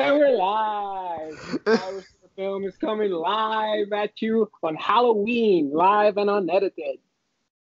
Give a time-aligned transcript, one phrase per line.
[0.00, 1.58] And we're live.
[1.66, 2.02] Our
[2.34, 7.00] film is coming live at you on Halloween, live and unedited,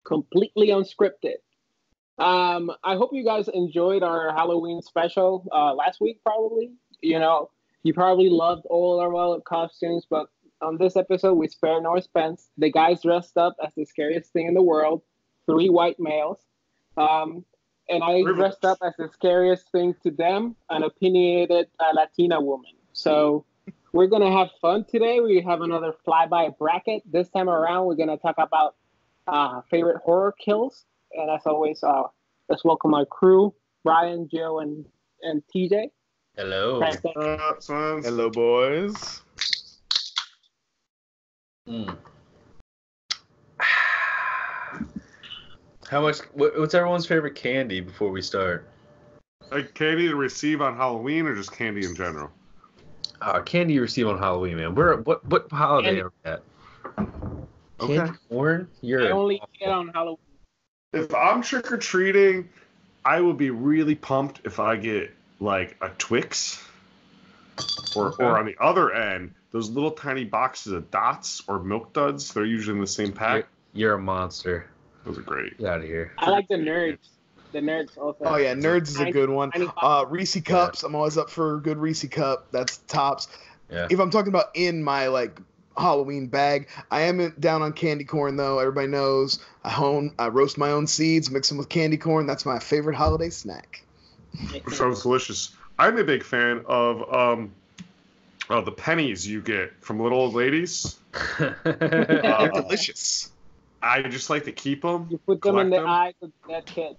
[0.06, 1.40] completely unscripted.
[2.18, 6.22] Um, I hope you guys enjoyed our Halloween special uh, last week.
[6.24, 6.72] Probably,
[7.02, 7.52] you know,
[7.84, 10.28] you probably loved all our costumes, but
[10.62, 12.48] on this episode, we spare no expense.
[12.58, 15.02] The guys dressed up as the scariest thing in the world,
[15.48, 16.40] three white males.
[16.96, 17.44] Um,
[17.92, 18.36] and I Privilege.
[18.36, 22.72] dressed up as the scariest thing to them, an opinionated uh, Latina woman.
[22.94, 23.46] So
[23.92, 25.20] we're gonna have fun today.
[25.20, 27.04] We have another flyby bracket.
[27.06, 28.76] This time around, we're gonna talk about
[29.28, 30.86] uh, favorite horror kills.
[31.14, 32.04] And as always, uh,
[32.48, 34.86] let's welcome our crew: Brian, Joe, and
[35.22, 35.92] and TJ.
[36.38, 36.82] Hello.
[36.82, 38.02] Uh.
[38.02, 39.22] Hello, boys.
[41.68, 41.98] Mm.
[45.92, 46.20] How much?
[46.32, 48.66] What's everyone's favorite candy before we start?
[49.52, 52.32] Like candy to receive on Halloween or just candy in general?
[53.22, 54.74] Uh, candy you receive on Halloween, man.
[54.74, 54.96] Where?
[55.02, 55.26] What?
[55.26, 56.02] What holiday Candy.
[56.02, 56.44] are we at?
[57.82, 57.96] Okay.
[57.98, 58.70] Candy corn?
[58.80, 59.06] You're.
[59.06, 60.18] I only get on Halloween.
[60.94, 62.48] If I'm trick or treating,
[63.04, 66.66] I will be really pumped if I get like a Twix,
[67.98, 68.24] or Okay.
[68.24, 72.34] or on the other end, those little tiny boxes of dots or milk duds.
[72.34, 73.46] They're usually in the same pack.
[73.74, 74.71] You're a monster.
[75.06, 75.58] Those are great.
[75.58, 76.14] Get out of here.
[76.18, 77.00] I like the nerds.
[77.52, 78.24] The nerds also.
[78.24, 79.52] Oh yeah, Nerds is a good one.
[79.82, 80.84] Uh, Reese cups.
[80.84, 82.48] I'm always up for a good Reese cup.
[82.52, 83.28] That's tops.
[83.70, 83.88] Yeah.
[83.90, 85.40] If I'm talking about in my like
[85.78, 88.60] Halloween bag, I am down on candy corn though.
[88.60, 92.26] Everybody knows I hone, I roast my own seeds, mix them with candy corn.
[92.26, 93.84] That's my favorite holiday snack.
[94.70, 95.56] Sounds delicious.
[95.78, 97.52] I'm a big fan of um,
[98.50, 101.00] oh, the pennies you get from little old ladies.
[101.40, 103.32] They're delicious.
[103.82, 105.08] I just like to keep them.
[105.10, 105.90] You put them in the collect them.
[105.90, 106.96] eyes of that kid.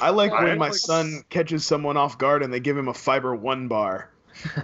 [0.00, 2.88] I like I when my like- son catches someone off guard and they give him
[2.88, 4.08] a fiber one bar.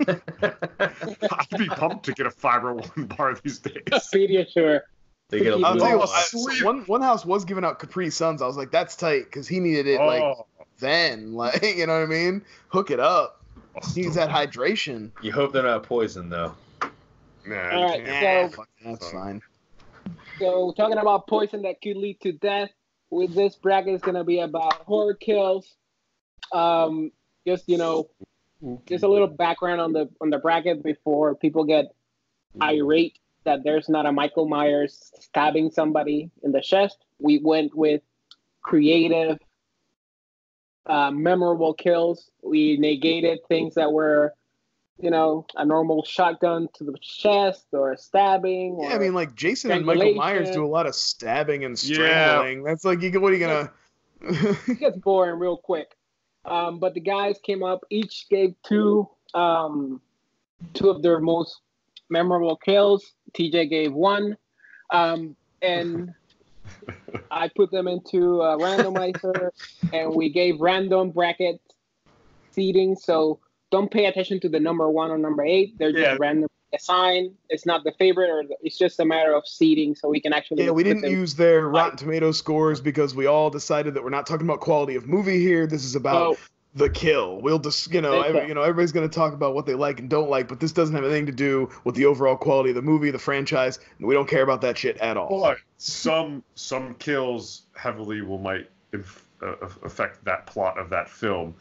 [0.43, 3.83] I'd be pumped to get a fiber one bar these days.
[3.91, 4.81] Pediasure.
[5.28, 7.78] they get a I'll Oh, tell you what, I- one one house was giving out
[7.78, 8.41] Capri Suns.
[8.43, 10.47] I was like, that's tight because he needed it like Oh,
[10.78, 12.43] then, like you know what I mean.
[12.69, 13.43] Hook it up.
[13.77, 13.81] Oh.
[13.94, 15.10] He needs that hydration.
[15.22, 16.54] You hope they're not poison though.
[17.47, 18.06] Nah, All you right.
[18.06, 19.43] Yeah, So- fuck, that's fine.
[20.38, 22.71] So talking about poison that could lead to death.
[23.10, 25.76] With this bracket is gonna be about horror kills.
[26.53, 27.10] Um,
[27.47, 28.09] just you know,
[28.87, 31.94] just a little background on the on the bracket before people get
[32.60, 36.98] irate that there's not a Michael Myers stabbing somebody in the chest.
[37.19, 38.03] We went with
[38.60, 39.38] creative,
[40.87, 42.31] uh, memorable kills.
[42.43, 44.34] We negated things that were,
[45.00, 48.72] you know, a normal shotgun to the chest or a stabbing.
[48.78, 51.81] Or, Yeah, I mean, like Jason and Michael Myers do a lot of stabbing and
[51.82, 52.34] Yeah.
[52.41, 52.64] strangling.
[52.64, 53.72] That's like, you, what are you gonna?
[54.20, 55.94] it gets boring real quick.
[56.44, 60.00] Um, but the guys came up, each gave two um,
[60.75, 61.60] two of their most
[62.10, 63.12] memorable kills.
[63.34, 64.36] TJ gave one,
[64.91, 66.15] um, and
[67.30, 69.50] I put them into a randomizer,
[69.92, 71.60] and we gave random bracket
[72.53, 72.97] seating.
[72.97, 73.41] So
[73.71, 76.17] don't pay attention to the number one or number eight; they're just Yeah.
[76.19, 77.34] random assigned.
[77.49, 80.33] It's not the favorite, or the, it's just a matter of seating, so we can
[80.33, 80.65] actually.
[80.65, 84.11] yeah, we didn't them- use their Rotten Tomato scores because we all decided that we're
[84.11, 85.67] not talking about quality of movie here.
[85.67, 86.37] This is about Oh,
[86.75, 87.41] the kill.
[87.41, 90.09] We'll just, you know, every, you know, everybody's gonna talk about what they like and
[90.11, 92.83] don't like, but this doesn't have anything to do with the overall quality of the
[92.83, 93.78] movie, the franchise.
[93.99, 95.41] We don't care about that shit at all.
[95.41, 101.55] But some some kills heavily will might inf- uh, affect that plot of that film.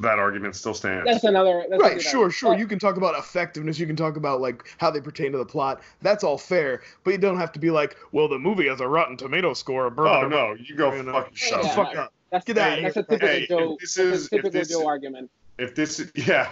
[0.00, 1.06] That argument still stands.
[1.06, 1.64] that's another.
[1.70, 2.34] That's Right, good sure, argument.
[2.34, 2.50] sure.
[2.52, 3.78] But- You can talk about effectiveness.
[3.78, 5.82] You can talk about like how they pertain to the plot.
[6.02, 8.88] That's all fair, but you don't have to be like, well, the movie has a
[8.88, 9.86] Rotten Tomato score.
[9.86, 11.12] Of oh no, you go You know.
[11.12, 11.74] fucking shut Yeah.
[11.76, 12.12] fuck up.
[12.32, 13.76] That's, Get outta that's a typical Hey, Joe.
[13.80, 15.30] this that's is- a typical this- Joe argument.
[15.58, 16.50] If this, yeah,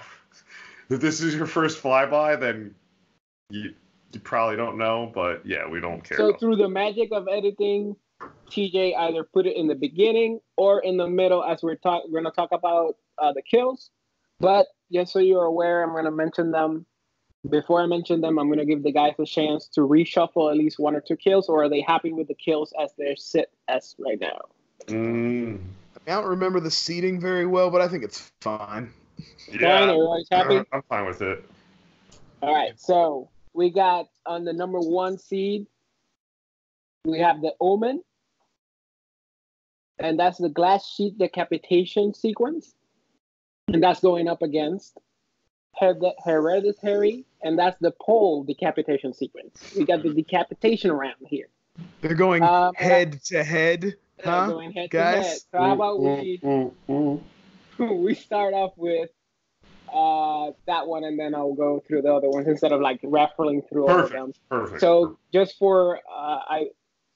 [0.88, 2.74] if this is your first flyby, then
[3.50, 3.74] you
[4.12, 5.10] you probably don't know.
[5.12, 6.18] But yeah, we don't care.
[6.18, 7.96] So about through the magic of editing,
[8.50, 12.04] TJ either put it in the beginning or in the middle as we're talk.
[12.08, 13.90] We're gonna talk about uh, the kills,
[14.40, 16.86] but just so you're aware, I'm gonna mention them.
[17.48, 20.78] Before I mention them, I'm gonna give the guys a chance to reshuffle at least
[20.78, 23.96] one or two kills, or are they happy with the kills as they sit as
[23.98, 24.40] right now?
[24.86, 25.60] Mm,
[26.06, 28.58] I don't remember the seating very well, but I think it's fine.
[28.58, 30.56] Fine, yeah, everybody's happy.
[30.56, 31.48] uh, I'm fine with it.
[32.42, 35.66] All right, so we got on the number one seed,
[37.04, 38.02] we have the Omen,
[39.98, 42.74] and that's the glass sheet decapitation sequence,
[43.68, 44.98] and that's going up against
[45.78, 49.72] Her- Hereditary, and that's the pole decapitation sequence.
[49.76, 51.48] We got the decapitation round here.
[52.00, 53.94] They're going Um, head to head,
[54.24, 54.46] Uh, huh?
[54.48, 55.16] going head guys?
[55.16, 55.38] to head.
[55.52, 56.40] So how about we
[57.78, 59.10] we start off with
[59.92, 63.62] uh, that one, and then I'll go through the other ones instead of like raffling
[63.62, 64.32] through all of them.
[64.48, 64.80] Perfect.
[64.80, 66.00] So just for uh,
[66.48, 66.66] I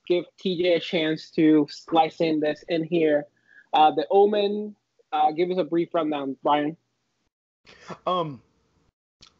[0.06, 3.26] give TJ a chance to slice in this in here.
[3.72, 4.74] Uh, the Omen.
[5.12, 6.76] Uh, give us a brief rundown, Brian.
[8.06, 8.40] Um,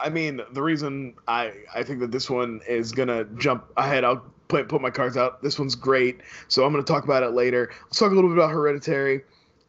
[0.00, 4.04] I mean, the reason I I think that this one is gonna jump ahead.
[4.04, 5.42] I'll put put my cards out.
[5.42, 7.70] This one's great, so I'm gonna talk about it later.
[7.84, 9.22] Let's talk a little bit about Hereditary.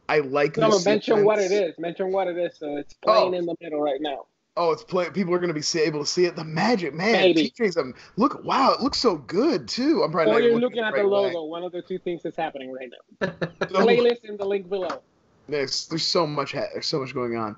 [0.09, 0.61] I like this.
[0.85, 1.77] No, mention what it is.
[1.77, 2.57] Mention what it is.
[2.57, 3.37] So it's playing Oh.
[3.37, 4.25] in the middle right now.
[4.57, 5.11] Oh, it's playing.
[5.11, 6.35] People are gonna be see, able to see it.
[6.35, 7.13] The magic, man.
[7.13, 7.51] Maybe.
[7.51, 8.43] TJ's um, look.
[8.43, 10.03] Wow, it looks so good too.
[10.03, 11.31] I'm probably Or not you're even looking at the right way.
[11.33, 11.43] logo.
[11.43, 12.89] One of the two things that's happening right
[13.21, 13.31] now.
[13.69, 15.01] So- Playlist in the link below.
[15.47, 17.55] There's there's so much ha- there's so much going on.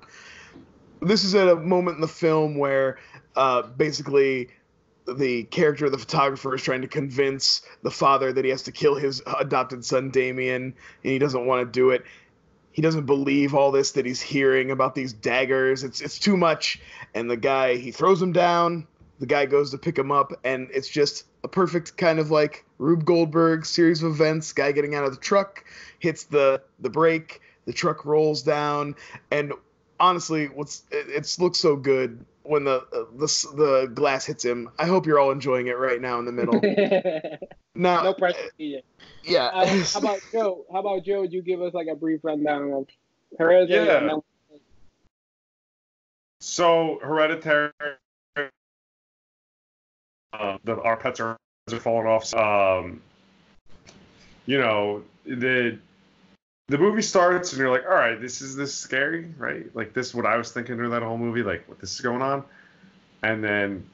[1.02, 2.98] This is at a moment in the film where
[3.34, 4.48] uh, basically
[5.08, 8.70] the character of the photographer is trying to convince the father that he has to
[8.72, 12.04] kill his adopted son Damien, and he doesn't want to do it.
[12.72, 15.84] He doesn't believe all this that he's hearing about these daggers.
[15.84, 16.80] It's it's too much,
[17.14, 18.86] and the guy he throws him down.
[19.18, 22.64] The guy goes to pick him up, and it's just a perfect kind of like
[22.78, 24.52] Rube Goldberg series of events.
[24.52, 25.64] Guy getting out of the truck,
[25.98, 28.94] hits the the brake, the truck rolls down,
[29.30, 29.52] and
[29.98, 33.26] honestly, what's it, it's looks so good when the, uh, the
[33.56, 34.68] the glass hits him.
[34.78, 36.60] I hope you're all enjoying it right now in the middle.
[37.76, 38.82] Now, no pressure, TJ.
[39.24, 39.46] yeah.
[39.46, 40.66] Uh, how about Joe?
[40.70, 41.20] How about Joe?
[41.20, 42.86] Would you give us like a brief rundown of
[43.38, 43.86] Hereditary.
[43.86, 43.98] Yeah.
[43.98, 44.20] and then-
[46.40, 47.70] So hereditary.
[50.32, 51.36] Uh, the our pets are,
[51.72, 52.34] are falling off.
[52.34, 53.00] Um,
[54.46, 55.78] you know the
[56.70, 59.64] the movie starts and you're like, all right, this is this scary, right?
[59.74, 62.00] Like this is what I was thinking during that whole movie, like what this is
[62.00, 62.44] going on,
[63.22, 63.86] and then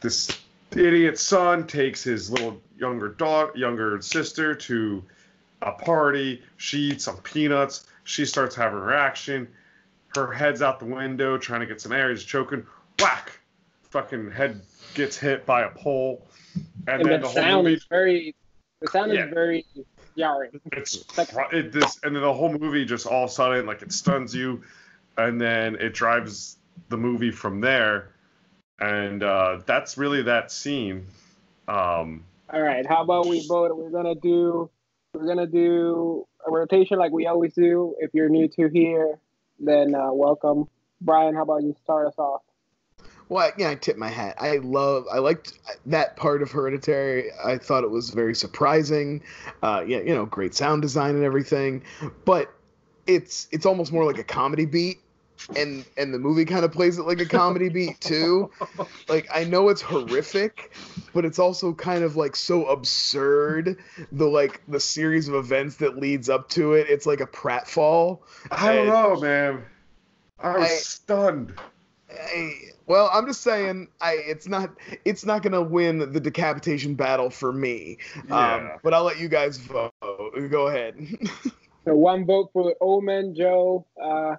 [0.00, 0.28] this
[0.72, 5.02] idiot son takes his little younger dog, younger sister to
[5.62, 6.42] a party.
[6.58, 7.86] She eats some peanuts.
[8.04, 9.48] She starts having a reaction
[10.14, 12.10] her head's out the window trying to get some air.
[12.10, 12.66] He's choking.
[12.98, 13.38] Whack!
[13.90, 14.62] Fucking head
[14.94, 16.26] gets hit by a pole.
[16.86, 17.76] And, and then the, the, whole sound movie.
[17.76, 18.34] is very.
[18.80, 19.26] The sound Yeah.
[19.26, 19.66] is very
[20.72, 23.82] It's like- it, this, and then the whole movie just all of a sudden like
[23.82, 24.62] it stuns you,
[25.16, 26.56] and then it drives
[26.88, 28.10] the movie from there,
[28.78, 31.06] and uh, that's really that scene.
[31.68, 32.86] Um, All right.
[32.86, 33.76] How about we vote?
[33.76, 34.70] We're gonna do.
[35.14, 37.94] We're gonna do a rotation like we always do.
[37.98, 39.18] If you're new to here,
[39.58, 40.68] then uh, welcome.
[41.00, 42.42] Brian, how about you start us off?
[43.30, 44.34] Well, yeah, I tip my hat.
[44.40, 45.52] I love, I liked
[45.86, 47.30] that part of Hereditary.
[47.44, 49.22] I thought it was very surprising.
[49.62, 51.82] Uh, yeah, you know, great sound design and everything.
[52.24, 52.52] But
[53.06, 54.98] it's it's almost more like a comedy beat,
[55.56, 58.50] and and the movie kind of plays it like a comedy beat too.
[59.08, 60.74] Like I know it's horrific,
[61.14, 63.78] but it's also kind of like so absurd.
[64.10, 66.88] The like the series of events that leads up to it.
[66.90, 68.20] It's like a pratfall.
[68.50, 69.64] I don't And- know, man.
[70.40, 71.54] I was I- stunned.
[72.12, 72.54] I,
[72.90, 74.70] well, I'm just saying, I it's not
[75.04, 77.98] it's not gonna win the decapitation battle for me.
[78.16, 78.76] Um, Yeah.
[78.82, 79.92] but I'll let you guys vote.
[80.50, 80.96] Go ahead.
[81.86, 83.34] So one vote for Omen.
[83.34, 84.36] Joe, uh,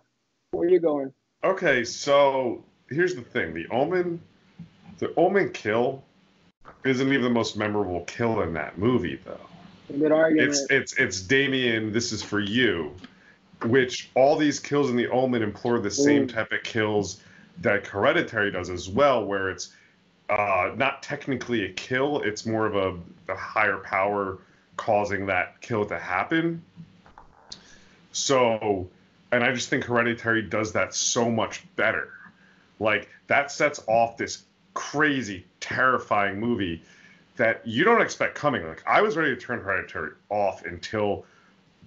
[0.52, 1.12] where you going?
[1.44, 4.22] Okay, so here's the thing: the Omen,
[5.00, 6.04] the Omen kill,
[6.86, 9.98] isn't even the most memorable kill in that movie, though.
[9.98, 10.52] Good argument.
[10.52, 11.92] It's it's it's Damien.
[11.92, 12.96] This is for you,
[13.64, 17.22] which all these kills in the Omen implore the same type of kills
[17.60, 19.74] that Hereditary does as well, where it's
[20.30, 24.40] uh, not technically a kill; it's more of a, a higher power
[24.78, 26.64] causing that kill to happen.
[28.14, 28.90] So,
[29.32, 32.10] and I just think Hereditary does that so much better.
[32.80, 34.44] Like that sets off this
[34.74, 36.82] crazy, terrifying movie
[37.38, 38.68] that you don't expect coming.
[38.68, 41.26] Like I was ready to turn Hereditary off until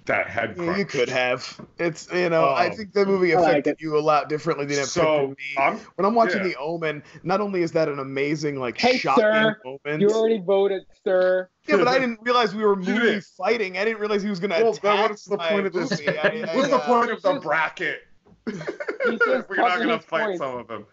[0.07, 0.79] that head Yeah, crunch.
[0.79, 1.61] you could have.
[1.79, 2.73] It's you know, I Oh.
[2.73, 5.63] think the movie I like affected you a lot differently than it So affected me.
[5.63, 6.49] I'm when I'm watching yeah.
[6.49, 10.01] The Omen, not only is that an amazing like Hey, shocking sir, moment.
[10.03, 11.49] you already voted, sir.
[11.67, 13.25] yeah, but I didn't realize we were You movie didn't.
[13.25, 13.79] fighting.
[13.79, 15.91] I didn't realize he was gonna well, attack then what's the point of this?
[15.91, 16.09] movie.
[16.19, 18.01] I- I- what's the uh, point of the bracket?
[18.47, 20.39] We're not gonna fight points.
[20.39, 20.87] some of them.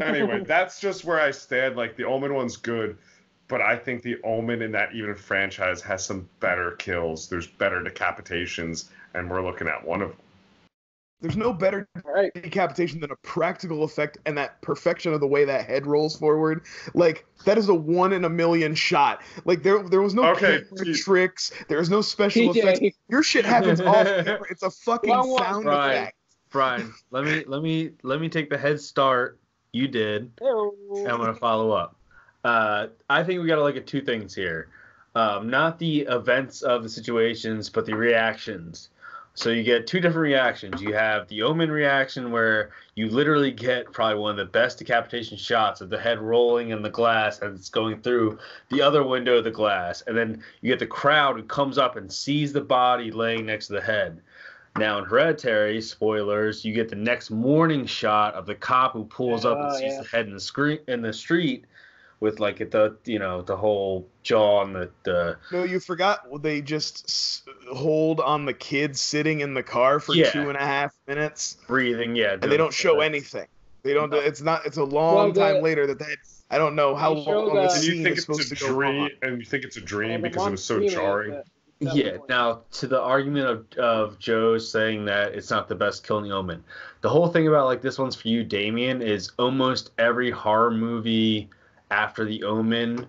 [0.00, 1.76] Anyway, that's just where I stand.
[1.76, 2.98] Like the Omen one's good,
[3.48, 7.28] but I think the Omen in that even franchise has some better kills.
[7.28, 10.18] There's better decapitations, and we're looking at one of them.
[11.20, 12.30] There's no better All right.
[12.34, 16.62] decapitation than a practical effect and that perfection of the way that head rolls forward.
[16.94, 19.22] Like that is a one in a million shot.
[19.44, 21.50] Like there there was no Okay, camera you- tricks.
[21.68, 22.96] There's no special effects.
[23.08, 24.44] Your shit happens off camera.
[24.48, 25.42] It's a fucking One, one.
[25.42, 25.92] sound Right.
[25.94, 26.14] effect.
[26.50, 29.40] Brian, let me let me let me take the head start.
[29.72, 30.30] You did.
[30.40, 31.97] and I'm gonna follow up.
[32.48, 34.68] Uh, I think we gotta look at two things here.
[35.14, 38.88] Um, not the events of the situations, but the reactions.
[39.34, 40.80] So you get two different reactions.
[40.82, 45.36] You have the Omen reaction where you literally get probably one of the best decapitation
[45.36, 48.38] shots of the head rolling in the glass as it's going through
[48.70, 50.02] the other window of the glass.
[50.06, 53.66] And then you get the crowd who comes up and sees the body laying next
[53.68, 54.20] to the head.
[54.76, 59.44] Now in Hereditary, spoilers, you get the next morning shot of the cop who pulls
[59.44, 60.02] up and Oh, sees yeah.
[60.02, 61.64] the head in the screen in the street
[62.20, 66.20] with like the you know the whole jaw and the, the No, you forgot.
[66.42, 70.30] They just hold on the kid sitting in the car for Yeah.
[70.30, 72.16] two and a half minutes, breathing.
[72.16, 73.46] Yeah, and they don't show anything.
[73.82, 74.12] They don't.
[74.12, 74.66] It's not.
[74.66, 76.14] It's a long Well, the- time later that they.
[76.50, 78.54] I don't know how long the- uh, this you scene think is it's supposed a
[78.56, 79.10] to go dream, on.
[79.22, 81.10] and you think it's a dream Well, the because it was so mom's screaming at
[81.12, 81.30] jarring.
[81.30, 81.44] the-
[81.94, 82.16] Yeah.
[82.16, 82.28] point.
[82.28, 86.64] Now, to the argument of of Joe saying that it's not the best killing omen,
[87.02, 91.48] the whole thing about like this one's for you, Damien, is almost every horror movie
[91.90, 93.06] after the Omen,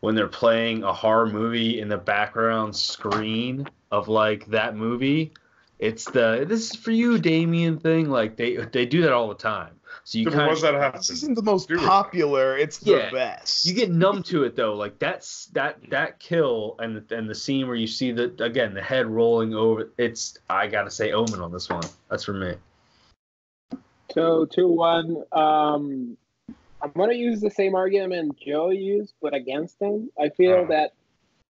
[0.00, 5.32] when they're playing a horror movie in the background screen of like that movie,
[5.78, 8.10] it's the this is for you, Damien thing.
[8.10, 9.78] Like they they do that all the time.
[10.04, 11.86] So you Yeah, but kind what does that have This isn't the most do it?
[11.86, 12.56] popular.
[12.56, 13.10] It's the Yeah.
[13.10, 13.64] best.
[13.66, 17.66] you get numb to it though like that's that that kill and and the scene
[17.66, 21.52] where you see the again the head rolling over it's i gotta say omen on
[21.52, 22.54] this one that's for me
[24.12, 25.22] So two one.
[25.32, 26.16] Um,
[26.82, 30.10] I'm gonna use the same argument Joe used, but against him.
[30.18, 30.66] I feel Oh.
[30.66, 30.92] that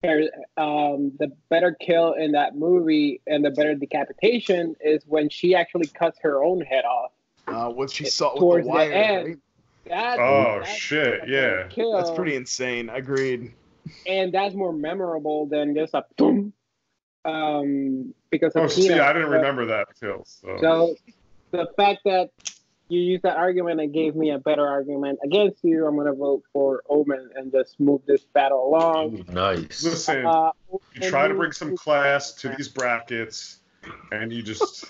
[0.01, 0.23] there,
[0.57, 5.87] um, the better kill in that movie and the better decapitation is when she actually
[5.87, 7.11] cuts her own head off.
[7.47, 8.91] uh, what she saw with Towards the the wire.
[8.93, 9.27] end.
[9.27, 9.37] right?
[9.85, 11.67] That's, Oh, that's shit, yeah.
[11.69, 12.89] Kill, That's pretty insane.
[12.89, 13.53] Agreed.
[14.05, 16.53] and that's more memorable than just a boom.
[17.25, 20.23] Um, because of Oh, see, I didn't remember that kill.
[20.25, 20.95] So, So
[21.51, 22.29] the fact that
[22.89, 26.43] you use that argument and gave me a better argument against you, I'm gonna vote
[26.51, 29.19] for Omen and just move this battle along.
[29.29, 30.51] Ooh, nice listen, Uh,
[30.93, 33.59] you try to bring some class to these brackets,
[34.11, 34.85] and you just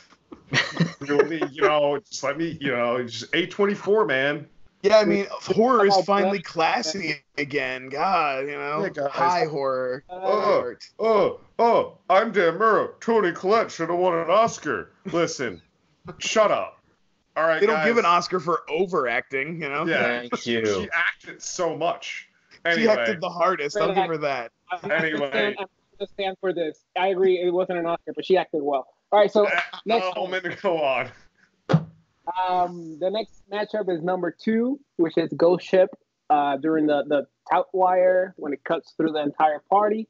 [1.02, 4.48] really, you know, just let me, you know, just A24, man.
[4.82, 7.90] Yeah, I mean, horror is finally classy again.
[7.90, 9.12] God, you know, Yeah, guys.
[9.12, 10.06] high horror.
[10.10, 10.76] Uh, Oh.
[11.00, 12.98] Oh, oh, I'm Dan Murrow.
[13.02, 14.92] Toni Collette should have won an Oscar.
[15.12, 15.62] Listen,
[16.20, 16.79] shut up.
[17.36, 17.88] All right, They don't guys.
[17.88, 19.86] give an Oscar for overacting, you know.
[19.86, 20.66] Yeah, Thank you.
[20.66, 22.28] She acted so much.
[22.74, 23.78] She acted the hardest.
[23.78, 24.52] I'll give her that.
[24.84, 25.20] Anyway.
[25.20, 25.66] gonna stand, I'm
[25.98, 26.84] gonna stand for this.
[26.98, 28.88] I agree, it wasn't an Oscar, but she acted well.
[29.12, 29.48] All right, so
[29.86, 30.32] next oh, one.
[30.32, 31.10] man, go on.
[32.48, 35.90] Um, the next matchup is number two, which is Ghost Ship
[36.30, 40.08] uh, during the the taut wire when it cuts through the entire party,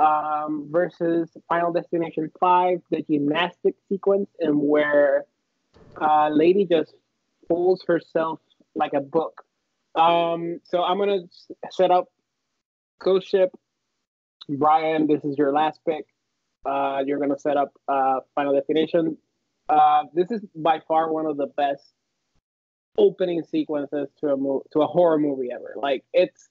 [0.00, 5.24] um, versus Final Destination Five, the gymnastic sequence, and where
[6.00, 6.94] uh, Lady just
[7.48, 8.40] pulls herself
[8.74, 9.44] like a book.
[9.94, 11.22] Um, so I'm gonna
[11.70, 12.06] set up
[13.00, 13.50] Ghost Ship.
[14.48, 16.06] Brian, this is your last pick.
[16.64, 19.16] Uh, you're gonna set up uh, Final Destination.
[19.68, 21.92] Uh, this is by far one of the best
[22.98, 25.74] opening sequences to a mo- to a horror movie ever.
[25.76, 26.48] Like it's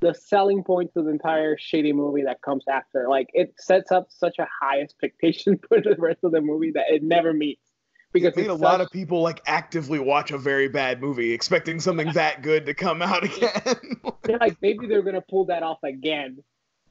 [0.00, 3.08] the selling point to the entire shitty movie that comes after.
[3.08, 6.86] Like it sets up such a high expectation for the rest of the movie that
[6.88, 7.65] it never meets.
[8.12, 11.32] Because It made a it's lot of people like actively watch a very bad movie,
[11.32, 13.52] expecting something that good to come out again.
[14.22, 16.42] they're like maybe they're gonna pull that off again.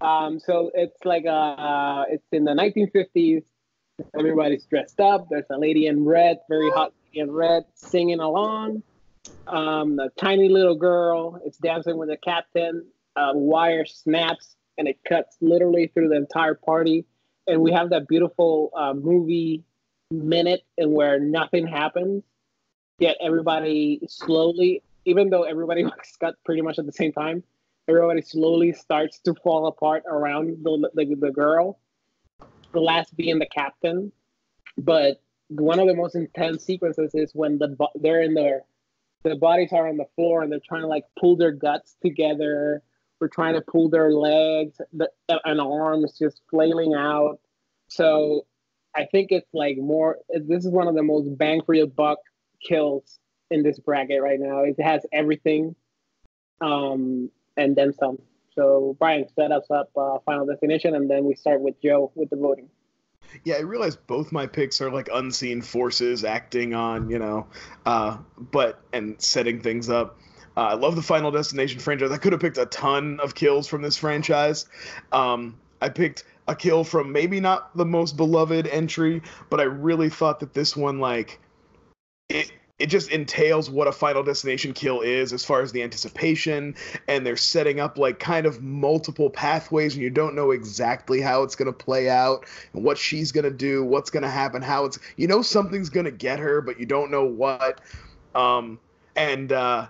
[0.02, 3.44] Um, so it's like uh, it's in the 1950s.
[4.18, 5.28] Everybody's dressed up.
[5.30, 8.84] There's a lady in red, very hot in red, singing along.
[9.48, 12.86] Um, the tiny little girl is dancing with the captain.
[13.16, 17.06] Uh, wire snaps and it cuts literally through the entire party.
[17.48, 19.64] And we have that beautiful uh, movie
[20.12, 22.24] minute and where nothing happens,
[23.00, 27.44] yet everybody slowly, even though everybody was cut pretty much at the same time,
[27.88, 31.80] everybody slowly starts to fall apart around the, the, the girl,
[32.74, 34.12] the last being the captain.
[34.78, 38.64] But one of the most intense sequences is when the they're in their
[39.24, 42.82] the bodies are on the floor and they're trying to like pull their guts together.
[43.20, 45.10] We're trying to pull their legs the,
[45.46, 47.40] and arms just flailing out.
[47.88, 48.46] So
[48.96, 50.18] I think it's like more.
[50.30, 52.20] This is one of the most bang for your buck
[52.66, 53.20] kills
[53.52, 54.64] in this bracket right now.
[54.64, 55.76] It has everything,
[56.62, 58.20] um, and then some.
[58.56, 62.30] So Brian, set us up uh, Final Destination, and then we start with Joe with
[62.30, 62.70] the voting.
[63.44, 67.48] yeah, I realize both my picks are like unseen forces acting on, you know,
[67.86, 70.20] uh, but and setting things up.
[70.58, 72.12] Uh, I love the Final Destination franchise.
[72.12, 74.68] I could have picked a ton of kills from this franchise.
[75.12, 80.10] Um, I picked a kill from maybe not the most beloved entry, but I really
[80.10, 81.40] thought that this one, like,
[82.28, 86.76] it it just entails what a final destination kill is as far as the anticipation
[87.08, 91.44] and they're setting up like kind of multiple pathways and you don't know exactly how
[91.44, 94.62] it's going to play out and what she's going to do what's going to happen
[94.62, 97.80] how it's you know something's going to get her but you don't know what.
[98.34, 98.78] Um
[99.16, 99.88] and uh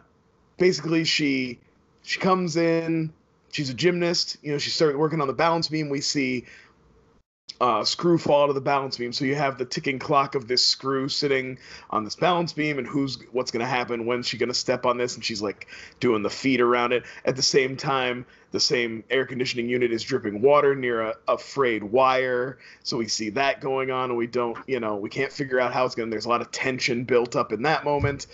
[0.58, 1.58] basically she
[2.04, 3.12] she comes in
[3.56, 6.46] she's a gymnast you know she started working on the balance beam we see
[7.62, 9.14] uh, screw fall out of the balance beam.
[9.14, 11.58] So you have the ticking clock of this screw sitting
[11.90, 14.06] on this balance beam, and who's what's going to happen?
[14.06, 15.16] When's she going to step on this?
[15.16, 15.68] And she's like
[16.00, 17.04] doing the feet around it.
[17.24, 21.38] At the same time, the same air conditioning unit is dripping water near a, a
[21.38, 22.58] frayed wire.
[22.84, 25.74] So we see that going on, and we don't, you know, we can't figure out
[25.74, 26.10] how it's going.
[26.10, 28.28] to There's a lot of tension built up in that moment.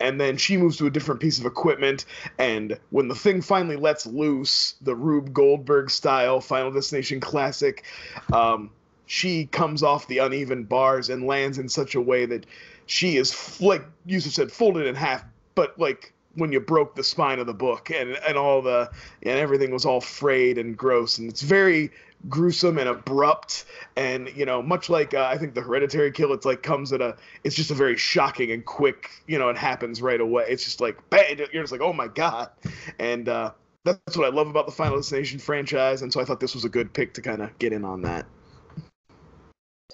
[0.00, 2.04] And then she moves to a different piece of equipment,
[2.38, 7.84] and when the thing finally lets loose, the Rube Goldberg style Final Destination classic,
[8.32, 8.70] um,
[9.06, 12.44] she comes off the uneven bars and lands in such a way that
[12.86, 15.24] she is like Jusef said, folded in half,
[15.54, 18.90] but like when you broke the spine of the book and and all the
[19.22, 21.90] and everything was all frayed and gross and it's very
[22.28, 23.64] gruesome and abrupt
[23.96, 27.00] and you know much like uh, i think the hereditary kill it's like comes at
[27.00, 30.64] a it's just a very shocking and quick you know it happens right away it's
[30.64, 32.50] just like bang you're just like oh my god
[32.98, 33.50] and uh
[33.84, 36.64] that's what i love about the final destination franchise and so i thought this was
[36.64, 38.26] a good pick to kind of get in on that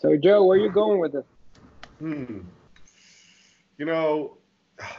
[0.02, 1.24] So Joe, where are you going with this?
[2.00, 2.40] Hmm.
[3.78, 4.36] You know,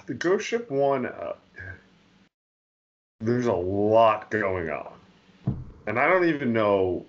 [0.06, 1.34] the Ghost Ship one, uh,
[3.20, 4.94] there's a lot going on.
[5.88, 7.06] And I don't even know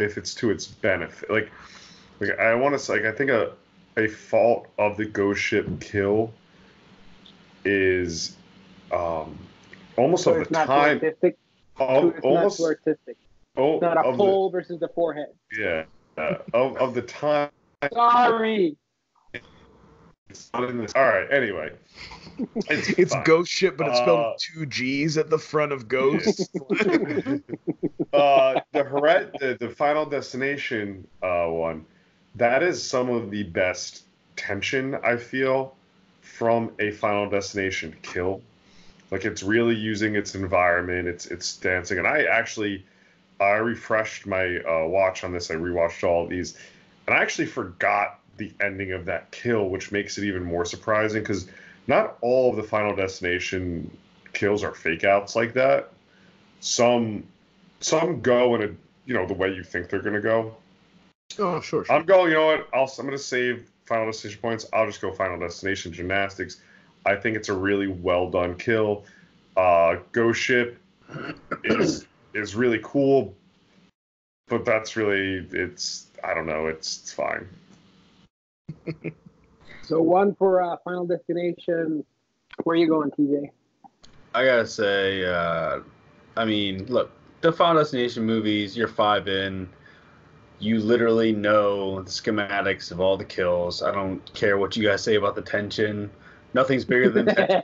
[0.00, 1.30] if it's to its benefit.
[1.30, 1.50] Like,
[2.20, 3.52] like I want to say, like, I think a,
[3.96, 6.32] a fault of the Ghost Ship kill
[7.64, 8.36] is
[8.90, 9.38] um,
[9.96, 10.96] almost So of the time.
[10.96, 11.38] artistic.
[11.78, 13.16] Almost, artistic.
[13.56, 15.28] oh, It's not a the, versus the forehead.
[15.58, 15.84] yeah,
[16.18, 17.48] uh, of, of the time.
[17.90, 18.76] Sorry.
[20.30, 20.92] It's not in this.
[20.94, 21.30] All right.
[21.30, 21.72] Anyway,
[22.68, 26.50] it's, it's ghost ship but it's spelled Uh, two g's at the front of ghost
[28.12, 31.84] uh, the Heret, the, the Final Destination uh, one,
[32.36, 34.04] that is some of the best
[34.36, 35.74] tension I feel
[36.20, 38.42] from a Final Destination kill.
[39.10, 42.86] Like it's really using its environment, it's it's dancing, and I actually
[43.40, 45.50] I refreshed my uh, watch on this.
[45.50, 46.56] I rewatched all of these,
[47.06, 51.22] and I actually forgot the ending of that kill, which makes it even more surprising
[51.22, 51.46] because
[51.86, 53.96] not all of the Final Destination
[54.32, 55.92] kills are fake outs like that.
[56.60, 57.24] Some
[57.80, 58.68] some go in a
[59.04, 60.56] you know the way you think they're gonna go.
[61.38, 61.94] oh sure, sure.
[61.94, 62.30] I'm going.
[62.30, 62.68] You know what?
[62.72, 64.66] I'll, I'm gonna save Final Destination points.
[64.72, 66.62] I'll just go Final Destination Gymnastics.
[67.04, 69.04] I think it's a really well done kill.
[69.54, 70.78] Uh, Ghost Ship
[71.64, 73.34] is is really cool,
[74.48, 76.68] but that's really it's I don't know.
[76.68, 77.46] It's it's fine.
[79.90, 82.04] So one for uh, Final Destination.
[82.62, 83.50] Where are you going, TJ?
[84.36, 85.80] I gotta say, uh,
[86.36, 89.68] I mean, look, the Final Destination movies, you're five in.
[90.60, 93.82] You literally know the schematics of all the kills.
[93.82, 96.08] I don't care what you guys say about the tension.
[96.54, 97.62] Nothing's bigger than tension.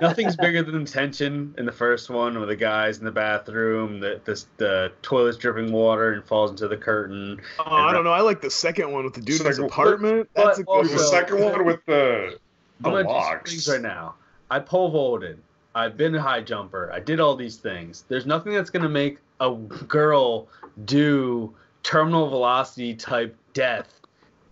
[0.00, 4.20] Nothing's bigger than tension in the first one with the guys in the bathroom, the
[4.24, 7.40] the, the toilet's dripping water and falls into the curtain.
[7.58, 8.12] Oh, I don't know.
[8.12, 10.28] I like the second one with the dude in his apartment.
[10.34, 12.38] but That's a good also- the second one with the
[12.80, 14.14] the I'm gonna do some things right now.
[14.50, 15.38] I pole vaulted.
[15.74, 16.90] I've been a high jumper.
[16.92, 18.04] I did all these things.
[18.08, 20.46] There's nothing that's gonna make a girl
[20.84, 24.00] do terminal velocity type death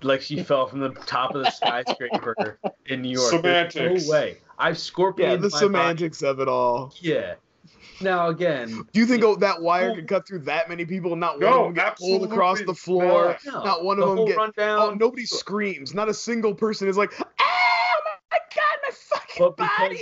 [0.04, 3.42] like she fell from the top of the skyscraper in New York.
[3.42, 4.06] There's Semantics.
[4.06, 4.38] no way.
[4.58, 6.94] I've scorpioned Yeah, the my semantics of it all.
[7.00, 7.34] Yeah.
[8.00, 9.94] Now again, Do you think oh, that wire oh.
[9.94, 12.28] could cut through that many people and not one No, of them get pulled absolutely
[12.28, 13.38] across the floor?
[13.46, 14.36] no, Not one the of them get.
[14.36, 14.78] rundown.
[14.80, 15.94] Oh, nobody screams.
[15.94, 18.00] Not a single person is like, "Oh
[18.32, 20.00] my god, my fucking But body!"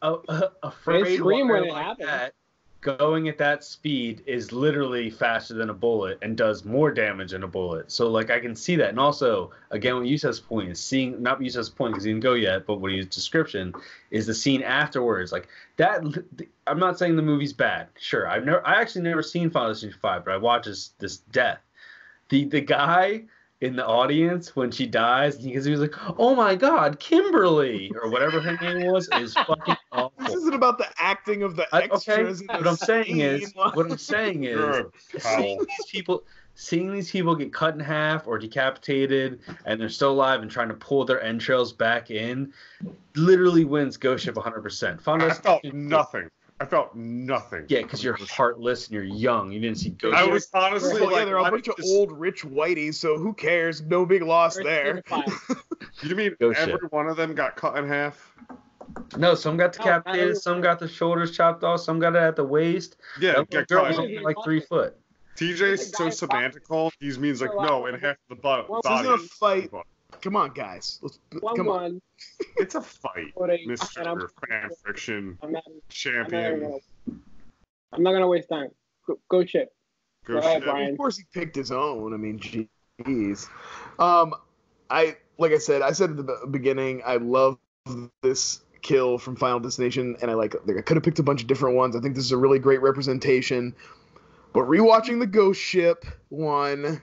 [0.00, 2.08] a, a, a frayed scream wire when it like happens.
[2.08, 2.34] that
[2.82, 7.44] going at that speed is literally faster than a bullet and does more damage than
[7.44, 7.90] a bullet.
[7.90, 8.90] So like I can see that.
[8.90, 12.34] And also, again, what Jusef's point is seeing not Jusef's point because he didn't go
[12.34, 13.72] yet, but what his description
[14.10, 15.32] is the scene afterwards.
[15.32, 16.02] Like that.
[16.66, 17.88] I'm not saying the movie's bad.
[17.98, 21.18] Sure, I've never, I actually never seen Final Fantasy Five, but I watched this, this
[21.18, 21.60] death.
[22.28, 23.24] The the guy
[23.62, 28.10] in the audience when she dies because he was like, "Oh my God, Kimberly" or
[28.10, 30.12] whatever her name was, is fucking awful.
[30.18, 33.50] This isn't about the acting of the I, okay, in what the I'm saying is,
[33.50, 33.52] scene.
[33.72, 34.86] what I'm saying is,
[35.20, 36.24] seeing these people,
[36.56, 40.68] seeing these people get cut in half or decapitated, and they're still alive and trying
[40.68, 42.52] to pull their entrails back in,
[43.14, 44.60] literally wins Ghost Ship 100.
[44.60, 46.28] percent Final I felt nothing.
[46.62, 47.64] I felt nothing.
[47.68, 49.50] Yeah, because you're heartless and you're young.
[49.50, 50.16] You didn't see ghosts.
[50.16, 53.18] I was honestly Well, yeah, they're all I a bunch of old rich whiteys, so
[53.18, 53.82] who cares?
[53.82, 54.94] No big loss First there.
[54.94, 55.28] to the fight.
[56.04, 56.92] You mean Ghost every ship.
[56.92, 58.32] one of them got cut in half?
[59.16, 60.40] No, some got No, not decapitated, everyone.
[60.40, 62.96] some got the shoulders chopped off, some got it at the waist.
[63.20, 63.88] Yeah, That get girl cut.
[63.88, 64.96] was only like three foot.
[65.36, 66.92] TJ's so semantical.
[67.00, 68.68] He means like no, in half the butt.
[68.70, 69.70] Well, This isn't a fight.
[70.22, 71.00] Come on, guys.
[71.02, 72.00] Let's One come on.
[72.56, 74.28] It's a fight, for a- and I'm, Mr.
[74.48, 75.64] Fan Fiction I'm not.
[75.66, 76.80] I'm Champion.
[77.92, 78.68] I'm not gonna waste time.
[79.06, 79.74] Go, go chip.
[80.24, 80.62] Go Go ahead.
[80.62, 80.92] Brian.
[80.92, 82.14] Of course, he picked his own.
[82.14, 83.48] I mean, jeez.
[83.98, 84.34] Um,
[84.88, 87.58] I like I said, I said at the beginning, I love
[88.22, 90.54] this kill from Final Destination, and I like.
[90.66, 91.96] like I could have picked a bunch of different ones.
[91.96, 93.74] I think this is a really great representation.
[94.52, 97.00] But rewatching the Ghost Ship one,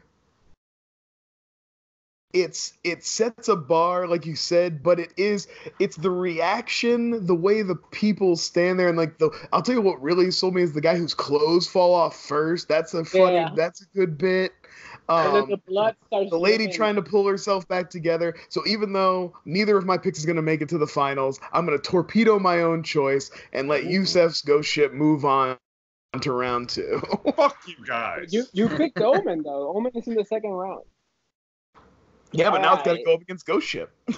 [2.33, 5.47] it's it sets a bar, like you said, but it is
[5.79, 9.81] it's the reaction, the way the people stand there, and like the I'll tell you
[9.81, 12.67] what really sold me is the guy whose clothes fall off first.
[12.67, 13.33] That's a funny.
[13.35, 13.49] Yeah.
[13.55, 14.53] That's a good bit.
[15.07, 16.29] and then Um, the blood starts.
[16.29, 16.75] the lady dripping.
[16.75, 18.35] trying to pull herself back together.
[18.49, 21.39] So even though neither of my picks is going to make it to the finals,
[21.51, 24.01] I'm going to torpedo my own choice and let Ooh.
[24.01, 25.57] Jusef's ghost ship move on
[26.21, 27.01] to round two.
[27.35, 28.31] Fuck you guys.
[28.31, 29.73] You you picked Omen though.
[29.75, 30.83] Omen is in the second round.
[32.31, 33.91] Yeah, but now it's got to go up against Ghost Ship.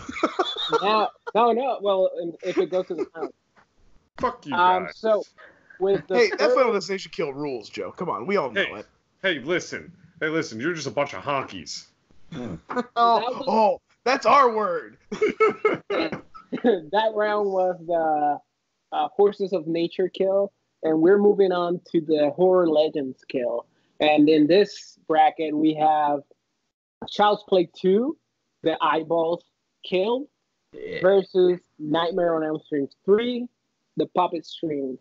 [0.82, 1.80] Now, no, no.
[1.82, 2.10] Well,
[2.44, 3.34] if it goes to the final.
[4.22, 4.96] Fuck you Um, guys.
[4.96, 5.22] so
[5.80, 7.92] with the hey, that's third- Final Destination kill rules, Joe.
[7.92, 8.80] Come on, we all know Hey.
[8.80, 8.86] it.
[9.22, 9.92] Hey, listen.
[10.22, 10.62] Hey, listen.
[10.62, 11.88] You're just a bunch of honkies.
[12.34, 12.58] Oh,
[12.96, 14.98] was- oh, that's our word.
[15.90, 18.40] that round was the
[18.96, 20.52] uh, Horses of Nature kill,
[20.84, 23.66] and we're moving on to the Horror Legends kill.
[24.00, 26.22] And in this bracket, we have
[27.10, 28.18] Child's Play 2,
[28.64, 29.44] The Eyeballs
[29.84, 30.28] Kill,
[30.74, 31.02] Yeah.
[31.02, 33.48] versus Nightmare on Elm Street 3,
[33.98, 35.00] The Puppet Strings.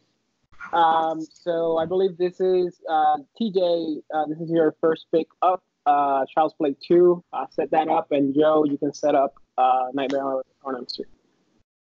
[0.73, 4.03] Um, so I believe this is uh, TJ.
[4.13, 5.63] Uh, this is your first pick up.
[5.87, 7.25] Uh, Child's Play 2.
[7.33, 10.87] Uh, set that up, and Joe, you can set up uh, Nightmare on on Elm
[10.89, 11.09] Street.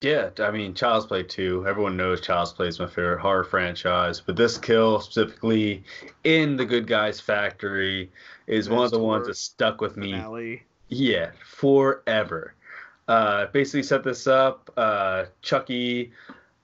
[0.05, 1.65] Yeah, I mean, Child's Play 2.
[1.67, 5.83] Everyone knows Child's Play is my favorite horror franchise, but this kill specifically
[6.23, 8.11] in The Good Guys Factory
[8.45, 10.11] is one of the ones that stuck with me.
[10.11, 10.61] Finale.
[10.89, 12.53] Yeah, forever.
[13.07, 14.71] Uh, basically set this up.
[14.77, 16.11] Uh, Chucky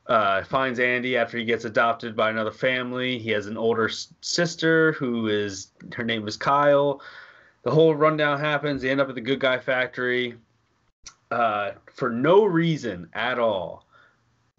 [0.05, 3.17] uh, finds Andy after he gets adopted by another family.
[3.17, 7.01] He has an older s- sister who is her name is Kyle.
[7.63, 8.83] The whole rundown happens.
[8.83, 10.35] They end up at the Good Guy Factory
[11.31, 13.85] uh, for no reason at all.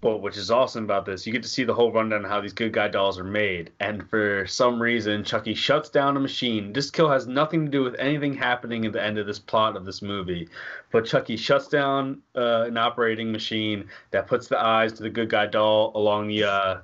[0.01, 2.41] But which is awesome about this, you get to see the whole rundown of how
[2.41, 3.71] these good guy dolls are made.
[3.79, 6.73] And for some reason, Chucky shuts down a machine.
[6.73, 9.77] This kill has nothing to do with anything happening at the end of this plot
[9.77, 10.49] of this movie.
[10.91, 15.31] But Chucky shuts down uh, an operating machine that puts the eyes to the good
[15.31, 16.81] guy doll along the uh,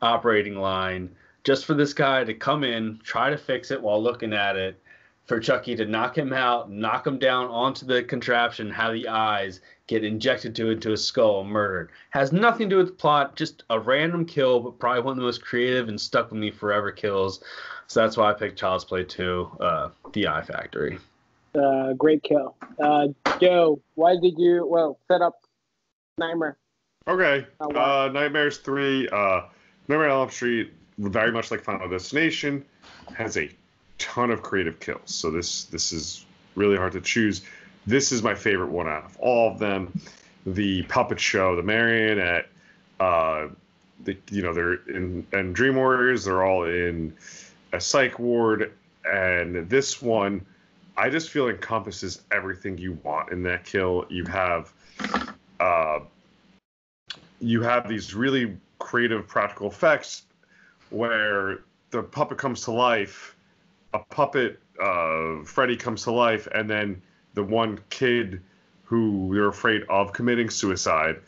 [0.00, 1.10] operating line,
[1.42, 4.80] just for this guy to come in, try to fix it while looking at it,
[5.30, 9.60] for Chucky to knock him out, knock him down onto the contraption, have the eyes
[9.86, 11.90] get injected to into his skull, murdered.
[12.10, 15.18] Has nothing to do with the plot, just a random kill, but probably one of
[15.18, 17.44] the most creative and stuck with me forever kills.
[17.86, 20.98] So that's why I picked Child's Play 2, uh, The Eye Factory.
[21.54, 22.56] Uh, great kill.
[22.82, 23.06] Uh,
[23.40, 25.44] Joe, why did you well set up
[26.18, 26.56] Nightmare?
[27.06, 27.46] Okay.
[27.60, 27.70] Oh.
[27.70, 29.42] Uh, Nightmares 3, uh,
[29.86, 32.64] Nightmare on Elm Street, very much like Final Destination,
[33.14, 33.48] has a
[34.00, 35.14] ton of creative kills.
[35.14, 36.24] So this this is
[36.56, 37.42] really hard to choose.
[37.86, 40.00] This is my favorite one out of all of them.
[40.46, 42.48] The puppet show, the marionette,
[42.98, 43.48] uh,
[44.04, 46.24] the you know they're in and Dream Warriors.
[46.24, 47.14] They're all in
[47.72, 48.72] a psych ward,
[49.04, 50.44] and this one,
[50.96, 54.06] I just feel encompasses everything you want in that kill.
[54.08, 54.72] You have,
[55.60, 56.00] uh,
[57.40, 60.22] you have these really creative practical effects
[60.90, 61.60] where
[61.90, 63.36] the puppet comes to life,
[63.92, 67.02] a puppet, uh, Freddy comes to life, and then
[67.34, 68.40] the one kid
[68.84, 71.20] who they're afraid of committing suicide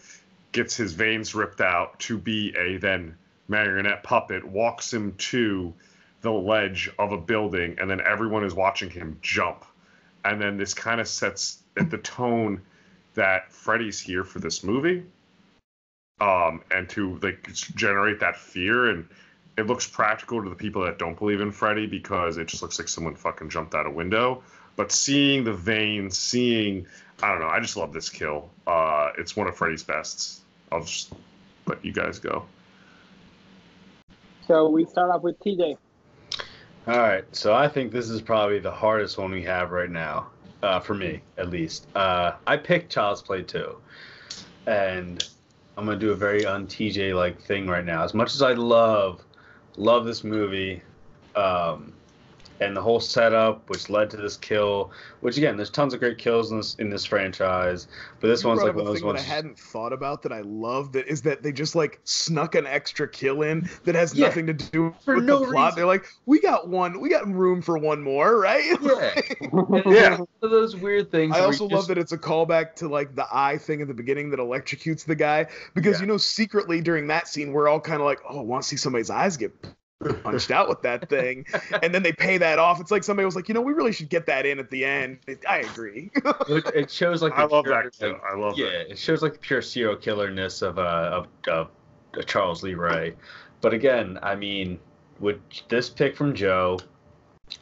[0.53, 3.16] gets his veins ripped out to be a then
[3.48, 5.72] marionette puppet, walks him to
[6.20, 9.64] the ledge of a building, and then everyone is watching him jump.
[10.25, 12.62] And then this kind of sets the tone
[13.14, 15.05] that Freddy's here for this movie.
[16.20, 19.09] Um, and to like generate that fear and
[19.56, 22.78] it looks practical to the people that don't believe in Freddy because it just looks
[22.78, 24.42] like someone fucking jumped out a window.
[24.76, 26.86] But seeing the veins, seeing
[27.22, 28.50] I don't know, I just love this kill.
[28.66, 30.40] Uh, it's one of Freddy's bests.
[30.72, 31.12] I'll just
[31.66, 32.44] let you guys go.
[34.48, 35.76] So we start off with TJ.
[36.88, 40.26] All right, so I think this is probably the hardest one we have right now,
[40.64, 41.86] uh, for me at least.
[41.94, 43.76] Uh, I picked Child's Play 2,
[44.66, 45.22] and
[45.76, 48.02] I'm gonna do a very un TJ like thing right now.
[48.02, 49.22] As much as I love
[49.76, 50.82] love this movie,
[51.35, 51.92] um,
[52.60, 54.90] and the whole setup, which led to this kill.
[55.20, 57.88] Which again, there's tons of great kills in this in this franchise,
[58.20, 59.20] but this You one's like one of those thing ones.
[59.24, 62.54] that I hadn't thought about that I love that is that they just like snuck
[62.54, 65.64] an extra kill in that has Yeah, nothing to do for with no the plot.
[65.72, 65.76] reason.
[65.76, 68.64] They're like, we got one, we got room for one more, right?
[68.80, 69.20] Yeah.
[69.86, 70.18] Yeah.
[70.18, 71.34] one of those weird things.
[71.36, 73.94] I also love just- that it's a callback to like the eye thing at the
[73.94, 76.02] beginning that electrocutes the guy because Yeah.
[76.02, 78.68] you know secretly during that scene we're all kind of like, oh, I want to
[78.68, 79.52] see somebody's eyes get
[80.22, 81.46] punched out with that thing,
[81.82, 82.80] and then they pay that off.
[82.80, 84.84] It's like somebody was like, you know, we really should get that in at the
[84.84, 85.18] end.
[85.48, 86.10] I agree.
[86.14, 88.12] it, it shows like I love pure, that.
[88.12, 88.90] Like, I love yeah, that.
[88.90, 91.70] it shows like the pure serial killerness of uh of, of
[92.16, 93.14] uh, Charles Lee Ray.
[93.60, 94.78] But again, I mean,
[95.20, 95.38] with
[95.68, 96.78] this pick from Joe,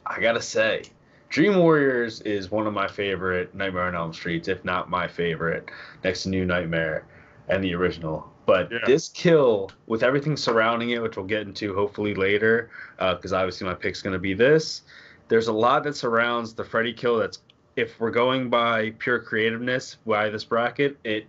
[0.07, 0.85] I gotta say,
[1.29, 5.71] Dream Warriors is one of my favorite Nightmare on Elm Streets, if not my favorite,
[6.03, 7.05] next to New Nightmare
[7.49, 8.30] and the original.
[8.51, 8.79] But Yeah.
[8.85, 13.75] this kill, with everything surrounding it, which we'll get into hopefully later, because obviously my
[13.75, 14.83] pick's gonna be this.
[15.29, 17.43] There's a lot that surrounds the Freddy kill that's
[17.77, 21.29] if we're going by pure creativeness why this bracket, it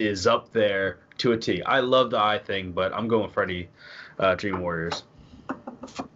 [0.00, 1.62] is up there to a T.
[1.62, 3.68] I love the eye thing, but I'm going Freddy
[4.18, 5.04] uh, Dream Warriors.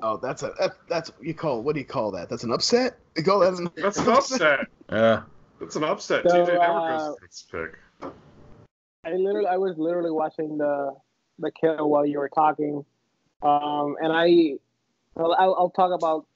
[0.03, 2.29] oh, that's a that, that's you call what do you call that?
[2.29, 2.99] That's an upset.
[3.17, 4.67] You call that an, That's an upset.
[4.89, 5.23] Uh,
[5.61, 6.29] That's an upset.
[6.29, 7.79] So, TJ never uh, goes for this pick.
[9.05, 10.95] I literally, I was literally watching the
[11.39, 12.85] the kill while you were talking,
[13.43, 14.59] um, and I,
[15.15, 16.27] well, I'll, I'll talk about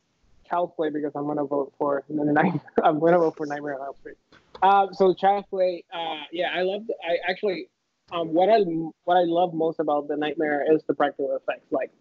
[0.49, 2.61] Child's Play because I'm gonna vote for the night.
[2.83, 4.17] I'm gonna vote for Nightmare on Elm Street.
[4.63, 6.83] Um, so Child's Play, uh, yeah, I love.
[7.09, 7.69] I actually,
[8.11, 8.59] um, what I
[9.05, 11.93] what I love most about the Nightmare is the practical effects, like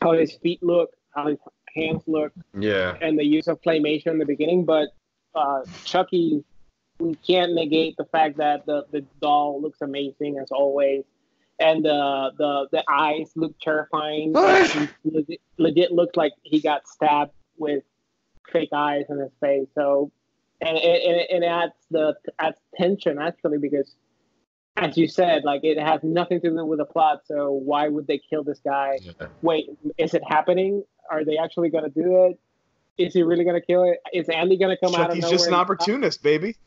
[0.00, 1.38] how his feet look, how his
[1.74, 2.96] hands look, yeah.
[3.02, 4.88] and the use of claymation in the beginning, but
[5.34, 6.44] uh, Chucky,
[6.98, 11.04] we can't negate the fact that the, the doll looks amazing as always,
[11.58, 14.32] and uh, the the eyes look terrifying.
[15.04, 17.84] Legit, legit looks like he got stabbed with
[18.52, 19.68] fake eyes in his face.
[19.74, 20.10] So,
[20.60, 23.94] and it, it, it adds the adds tension actually because,
[24.76, 27.22] as you said, like it has nothing to do with the plot.
[27.26, 28.98] So why would they kill this guy?
[29.02, 29.26] yeah.
[29.42, 30.84] wait, is it happening?
[31.10, 32.38] Are they actually going to do it?
[32.98, 33.98] Is he really going to kill it?
[34.12, 36.56] Is Andy going to come out of Chucky's just an and- opportunist, baby.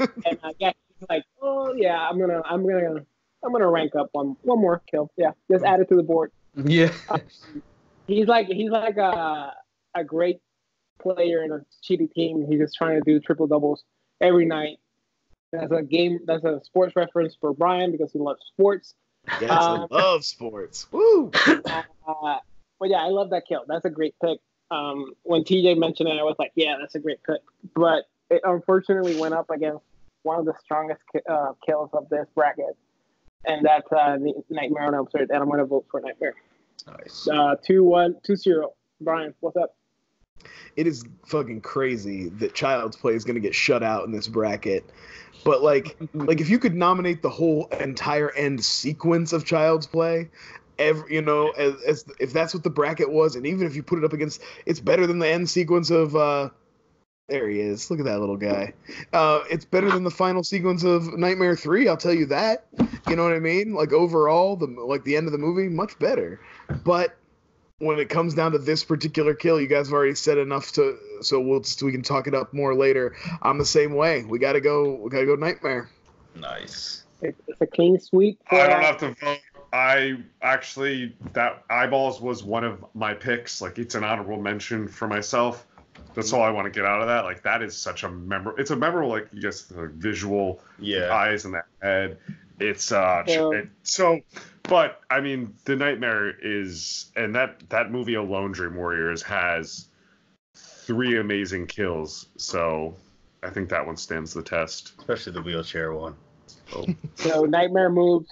[0.00, 3.04] And I guess he's like, oh yeah, I'm gonna, I'm gonna,
[3.44, 5.10] I'm gonna rank up one, one more kill.
[5.16, 6.30] Yeah, just add it to the board.
[6.56, 6.92] Yeah.
[8.06, 9.52] He's like, he's like a,
[9.94, 10.40] a great
[11.02, 12.46] player in a shitty team.
[12.48, 13.82] He's just trying to do triple doubles
[14.20, 14.78] every night.
[15.52, 16.20] That's a game.
[16.26, 18.94] That's a sports reference for Brian because he loves sports.
[19.40, 20.86] yes, Um, I love sports.
[20.92, 21.30] Woo!
[21.66, 22.36] Uh,
[22.80, 23.64] but yeah, I love that kill.
[23.68, 24.38] That's a great pick.
[24.70, 27.40] Um, when TJ mentioned it, I was like, yeah, that's a great pick.
[27.74, 29.84] But it unfortunately went up against
[30.22, 32.76] one of the strongest uh, kills of this bracket,
[33.46, 34.18] and that's uh,
[34.50, 35.30] Nightmare on Elm Street.
[35.30, 36.34] And I'm gonna vote for Nightmare.
[36.86, 37.28] Nice.
[37.28, 38.72] Uh, two one two zero.
[39.00, 39.74] Brian, what's up?
[40.76, 44.28] it is fucking crazy that Child's Play is going to get shut out in this
[44.28, 44.88] bracket.
[45.44, 50.30] But like, like if you could nominate the whole entire end sequence of Child's Play,
[50.78, 53.82] every you know, as, as if that's what the bracket was, and even if you
[53.82, 56.14] put it up against, it's better than the end sequence of.
[56.16, 56.50] uh
[57.28, 57.90] There he is.
[57.90, 58.72] Look at that little guy.
[59.12, 61.86] Uh, it's better than the final sequence of Nightmare Three.
[61.86, 62.66] I'll tell you that.
[63.06, 63.74] You know what I mean?
[63.74, 66.40] Like overall, the like the end of the movie, much better.
[66.84, 67.16] But
[67.80, 70.96] when it comes down to this particular kill, you guys have already said enough to
[71.20, 73.14] so we'll just, we can talk it up more later.
[73.42, 74.24] I'm the same way.
[74.24, 74.94] We gotta go.
[74.94, 75.90] We gotta go Nightmare.
[76.34, 77.04] Nice.
[77.20, 78.40] It's, it's a clean sweep.
[78.48, 79.40] For, I don't have to vote.
[79.72, 83.60] I actually that eyeballs was one of my picks.
[83.60, 85.66] Like it's an honorable mention for myself.
[86.14, 87.24] That's all I want to get out of that.
[87.24, 88.58] Like that is such a memorable.
[88.58, 91.12] It's a memorable like you guess the visual Yeah.
[91.14, 92.18] eyes in that head.
[92.60, 93.50] It's uh Yeah.
[93.50, 94.20] it, so,
[94.64, 99.88] but I mean the nightmare is and that that movie alone, Dream Warriors has
[100.56, 102.26] three amazing kills.
[102.38, 102.96] So
[103.42, 104.94] I think that one stands the test.
[104.98, 106.16] Especially the wheelchair one.
[107.16, 108.30] So Nightmare moves,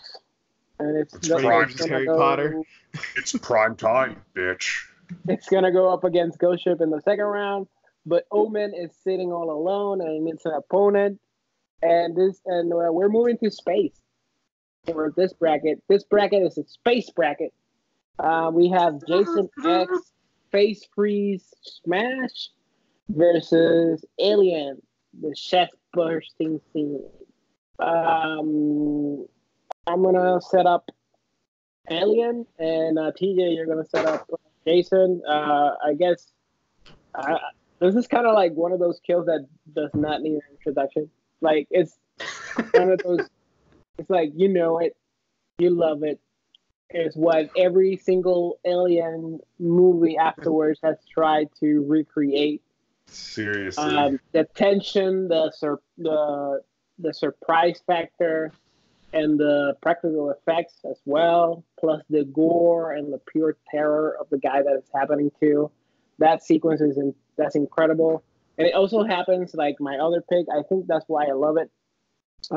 [0.78, 2.62] and it's, It's gonna- it's Harry go- Potter.
[3.16, 4.78] It's prime time, bitch.
[5.28, 7.66] It's gonna go up against Ghost Ship in the second round,
[8.04, 11.20] but Omen is sitting all alone and it's an opponent.
[11.82, 14.00] And this, and uh, we're moving to space
[14.86, 15.82] for this bracket.
[15.88, 17.52] This bracket is a space bracket.
[18.18, 19.92] Uh, we have Jason X,
[20.50, 22.48] Face Freeze, Smash
[23.10, 24.80] versus Alien,
[25.20, 27.04] the chest bursting scene.
[27.78, 29.26] Um,
[29.86, 30.90] I'm gonna set up
[31.88, 34.28] Alien, and uh, TJ, you're gonna set up
[34.66, 35.22] Jason.
[35.28, 36.26] Uh, I guess
[37.14, 37.38] uh,
[37.78, 41.10] this is kind of like one of those kills that does not need an introduction.
[41.40, 41.96] Like it's
[42.72, 43.28] one of those
[43.98, 44.96] It's like you know it,
[45.58, 46.20] you love it.
[46.90, 52.62] It's what every single Alien movie afterwards has tried to recreate.
[53.06, 53.82] Seriously.
[53.82, 56.62] Um, the tension, the sur- the
[56.98, 58.52] the surprise factor,
[59.12, 64.38] and the practical effects as well, plus the gore and the pure terror of the
[64.38, 65.70] guy that it's happening to.
[66.18, 68.22] That sequence is in, that's incredible,
[68.58, 70.46] and it also happens like my other pick.
[70.50, 71.70] I think that's why I love it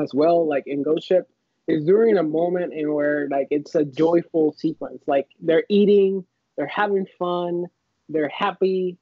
[0.00, 0.48] as well.
[0.48, 1.28] Like in Ghost Ship,
[1.70, 5.02] is during a moment in where like it's a joyful sequence.
[5.06, 6.24] Like they're eating,
[6.56, 7.66] they're having fun,
[8.08, 8.98] they're happy,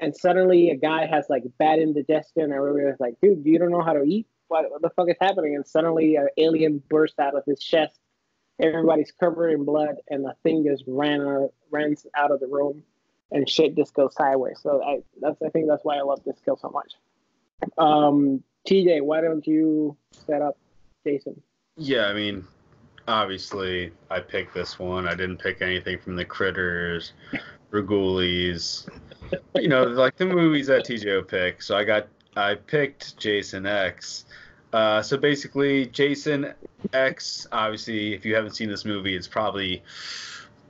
[0.00, 3.82] and suddenly a guy has like bad indigestion, and everybody's like, "Dude, you don't know
[3.82, 5.56] how to eat." What, what the fuck is happening?
[5.56, 7.98] And suddenly an alien bursts out of his chest.
[8.60, 12.84] Everybody's covered in blood, and the thing just ran out, runs out of the room,
[13.32, 14.60] and shit just goes sideways.
[14.62, 16.92] So I that's I think that's why I love this kill so much.
[17.78, 20.56] Um, TJ, why don't you set up
[21.04, 21.42] Jason?
[21.76, 22.44] Yeah, I mean,
[23.08, 25.08] obviously I picked this one.
[25.08, 27.12] I didn't pick anything from the critters,
[27.72, 28.88] Ragulies,
[29.56, 31.60] you know, like the movies that TJ will pick.
[31.60, 34.26] So I got I picked Jason X.
[34.74, 36.52] Uh, so basically, Jason
[36.92, 37.46] X.
[37.52, 39.82] Obviously, if you haven't seen this movie, it's probably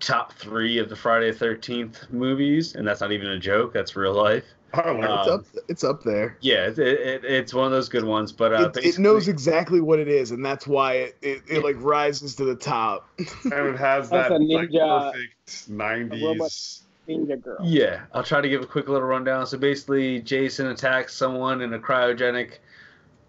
[0.01, 3.73] top three of the Friday the Thirteenth movies, and that's not even a joke.
[3.73, 4.45] That's real life.
[4.75, 5.45] Oh, it's Um, up.
[5.69, 6.37] It's up there.
[6.41, 8.33] Yeah, it, it, it's one of those good ones.
[8.33, 11.65] But uh, It, it knows exactly what it is, and that's why it, it, it
[11.65, 13.09] like rises to the top.
[13.19, 16.81] and it has That's that a like, ninja- perfect 90s.
[17.09, 17.59] Ninja Girl.
[17.63, 19.47] Yeah, I'll try to give a quick little rundown.
[19.47, 22.59] So basically, Jason attacks someone in a cryogenic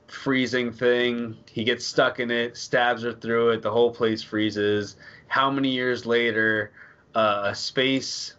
[0.07, 1.37] freezing thing.
[1.51, 3.61] He gets stuck in it, stabs her through it.
[3.61, 4.95] The whole place freezes.
[5.27, 6.71] How many years later,
[7.15, 8.35] uh, a space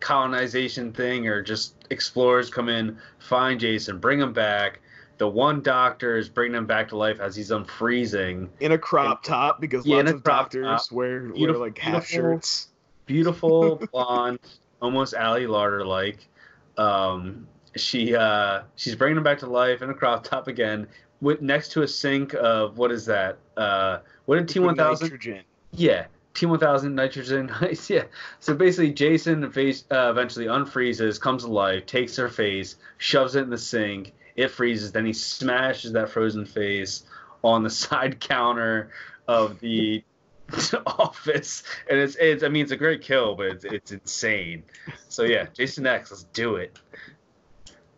[0.00, 4.80] colonization thing or just explorers come in, find Jason, bring him back.
[5.18, 8.48] The one doctor is bringing him back to life as he's unfreezing.
[8.60, 10.92] In a crop top, because Yeah, lots of doctors top.
[10.92, 12.68] wear, wear like half shirts.
[13.06, 14.38] beautiful blonde,
[14.80, 16.28] almost Ali Larter like.
[16.76, 17.48] Um,
[17.80, 20.86] she uh, she's bringing him back to life in a crop top again,
[21.20, 23.38] with next to a sink of what is that?
[23.56, 25.08] Uh, what did T one thousand?
[25.10, 25.44] Nitrogen.
[25.72, 27.50] Yeah, T one thousand nitrogen.
[27.60, 28.04] Ice, yeah.
[28.40, 33.50] So basically, Jason face, uh, eventually unfreezes, comes alive, takes her face, shoves it in
[33.50, 34.14] the sink.
[34.36, 34.92] It freezes.
[34.92, 37.04] Then he smashes that frozen face
[37.42, 38.90] on the side counter
[39.26, 40.04] of the
[40.86, 42.42] office, and it's it's.
[42.42, 44.62] I mean, it's a great kill, but it's it's insane.
[45.08, 46.78] So yeah, Jason X, let's do it.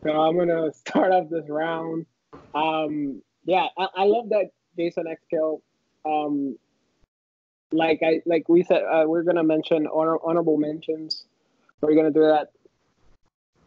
[0.02, 2.06] So I'm gonna start off this round.
[2.54, 5.62] Um, yeah, I, I love that Jason X kill.
[6.04, 6.58] Um,
[7.72, 11.24] like I like we said, uh, we're gonna mention honor, honorable mentions.
[11.80, 12.50] We're gonna do that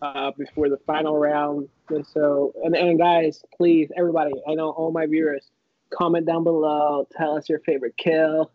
[0.02, 1.70] uh, before the final round.
[2.14, 5.50] So and and guys, please, everybody, I know all my viewers,
[5.90, 7.08] comment down below.
[7.16, 8.52] Tell us your favorite kill.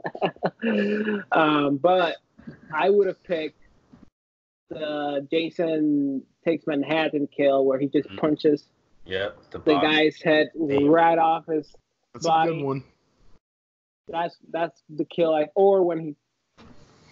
[1.33, 2.17] um, but
[2.75, 3.63] I would have picked
[4.71, 8.19] the Jason takes Manhattan kill where he just Mhm.
[8.19, 8.69] punches
[9.07, 10.87] Yep, the, the guy's head Damn.
[10.87, 11.75] right off his.
[12.13, 12.51] That's Body.
[12.51, 12.85] a good one.
[14.09, 15.35] That's that's the kill.
[15.35, 16.17] I or when he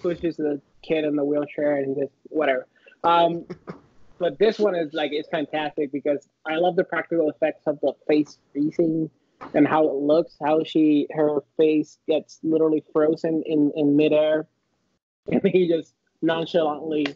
[0.03, 2.66] pushes the kid in the wheelchair and just whatever.
[3.05, 3.47] Um,
[4.19, 7.92] but this one is like it's fantastic because I love the practical effects of the
[8.07, 9.11] face freezing
[9.55, 10.37] and how it looks.
[10.42, 14.47] How she her face gets literally frozen in in midair,
[15.31, 17.07] and he just nonchalantly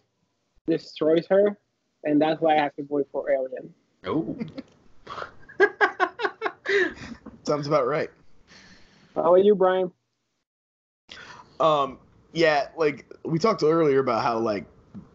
[0.70, 1.58] destroys her,
[2.04, 3.74] and that's why I have to vote for Alien.
[4.06, 4.36] Oh.
[7.42, 8.10] Sounds about right.
[9.14, 9.90] How about you, Brian?
[11.58, 11.98] Um,
[12.32, 14.64] yeah, like we talked earlier about how like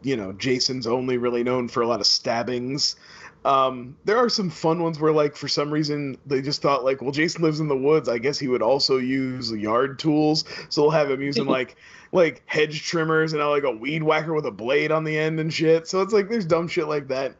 [0.03, 2.95] you know Jason's only really known for a lot of stabbings.
[3.45, 7.03] Um, there are some fun ones where like for some reason they just thought like,
[7.03, 8.09] well, Jason lives in the woods.
[8.09, 11.77] I guess he would also use yard tools, so they'll have him using like
[12.11, 15.39] like hedge trimmers and uh, like a weed whacker with a blade on the end
[15.39, 15.87] and shit.
[15.87, 17.35] So it's like there's dumb shit like that.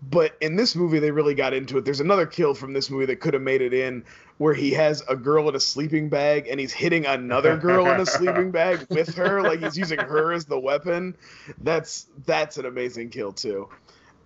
[0.00, 1.84] But in this movie, they really got into it.
[1.84, 4.04] There's another kill from this movie that could have made it in,
[4.38, 8.00] where he has a girl in a sleeping bag and he's hitting another girl in
[8.00, 11.16] a sleeping bag with her, like he's using her as the weapon.
[11.62, 13.68] That's that's an amazing kill too.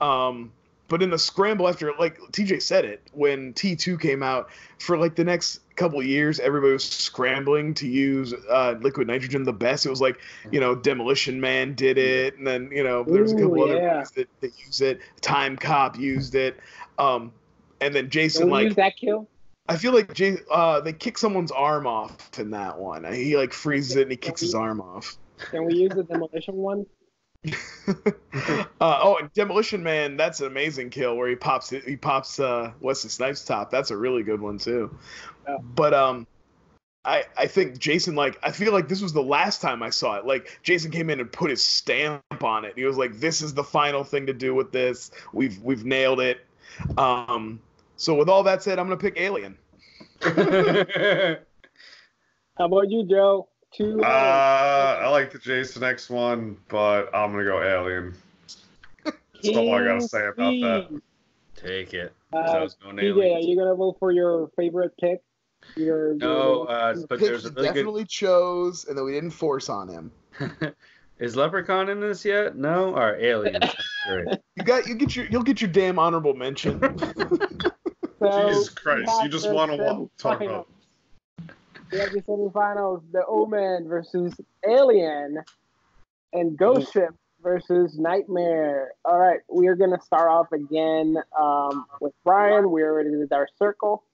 [0.00, 0.52] Um,
[0.88, 5.16] but in the scramble after, like TJ said it, when T2 came out, for like
[5.16, 9.86] the next couple of years, everybody was scrambling to use uh, liquid nitrogen the best.
[9.86, 13.32] It was like, you know, Demolition Man did it, and then, you know, there was
[13.32, 13.94] a couple Ooh, other yeah.
[13.94, 15.00] movies that, that used it.
[15.20, 16.58] Time Cop used it.
[16.98, 17.32] Um,
[17.80, 19.28] and then Jason, like, use that kill?
[19.68, 23.12] I feel like Jay, uh, they kick someone's arm off in that one.
[23.12, 25.16] He like freezes it and he kicks his arm off.
[25.38, 26.86] Can we use the demolition one?
[27.88, 31.84] uh, oh, and Demolition Man, that's an amazing kill where he pops it.
[31.84, 33.70] He pops uh, Wesley Snipes top.
[33.70, 34.96] That's a really good one too.
[35.48, 35.58] Yeah.
[35.74, 36.26] But um,
[37.04, 40.16] I, I think Jason like I feel like this was the last time I saw
[40.16, 40.26] it.
[40.26, 42.72] Like Jason came in and put his stamp on it.
[42.76, 45.12] He was like, "This is the final thing to do with this.
[45.32, 46.44] We've we've nailed it."
[46.98, 47.60] Um,
[47.96, 49.56] so with all that said, I'm gonna pick Alien.
[50.20, 51.36] How
[52.64, 53.48] about you, Joe?
[53.76, 54.02] Two.
[54.02, 58.14] Uh, I like the Jason X one, but I'm gonna go Alien.
[59.04, 61.00] That's all I gotta say about that.
[61.56, 62.14] Take it.
[62.32, 65.20] Uh, So I was going TJ, are you gonna vote for your favorite pick?
[65.76, 69.30] Your, No, your- uh, but Pick there's a really definitely chose, and then we didn't
[69.32, 70.10] force on him.
[71.18, 72.56] Is Leprechaun in this yet?
[72.56, 72.94] No.
[72.94, 73.60] All right, aliens.
[73.76, 74.28] That's Great.
[74.54, 76.80] You got you get your you'll get your damn honorable mention.
[78.22, 80.68] So, Jesus Christ, you just want to talk about.
[81.90, 84.34] The semifinals: The Omen versus
[84.68, 85.42] Alien,
[86.32, 88.92] and Ghost Ship versus Nightmare.
[89.04, 92.70] All right, we are gonna start off again um, with Brian.
[92.70, 94.04] We already did our circle.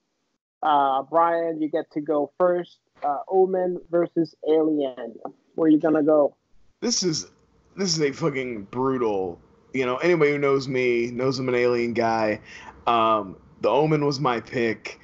[0.61, 2.77] Uh, Brian, you get to go first.
[3.03, 5.15] Uh, Omen versus Alien.
[5.55, 6.35] Where you gonna go?
[6.83, 7.31] this is
[7.77, 9.39] this is a fucking brutal.
[9.73, 12.41] You know, anybody who knows me knows I'm an alien guy.
[12.85, 14.99] Um, the Omen was my pick.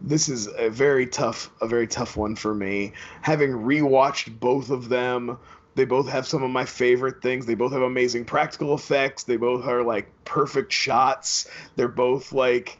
[0.00, 2.92] This is a very tough, a very tough one for me.
[3.22, 5.38] Having rewatched both of them,
[5.74, 7.46] they both have some of my favorite things.
[7.46, 9.24] They both have amazing practical effects.
[9.24, 11.48] They both are like perfect shots.
[11.76, 12.78] They're both like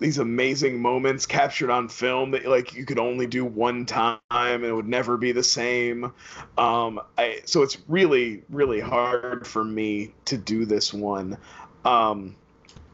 [0.00, 4.64] these amazing moments captured on film that like you could only do one time and
[4.64, 6.12] it would never be the same.
[6.58, 11.36] Um, I so it's really really hard for me to do this one.
[11.84, 12.34] Um,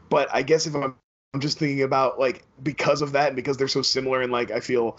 [0.09, 0.95] but I guess if I'm,
[1.33, 4.51] I'm just thinking about like because of that and because they're so similar and like
[4.51, 4.97] I feel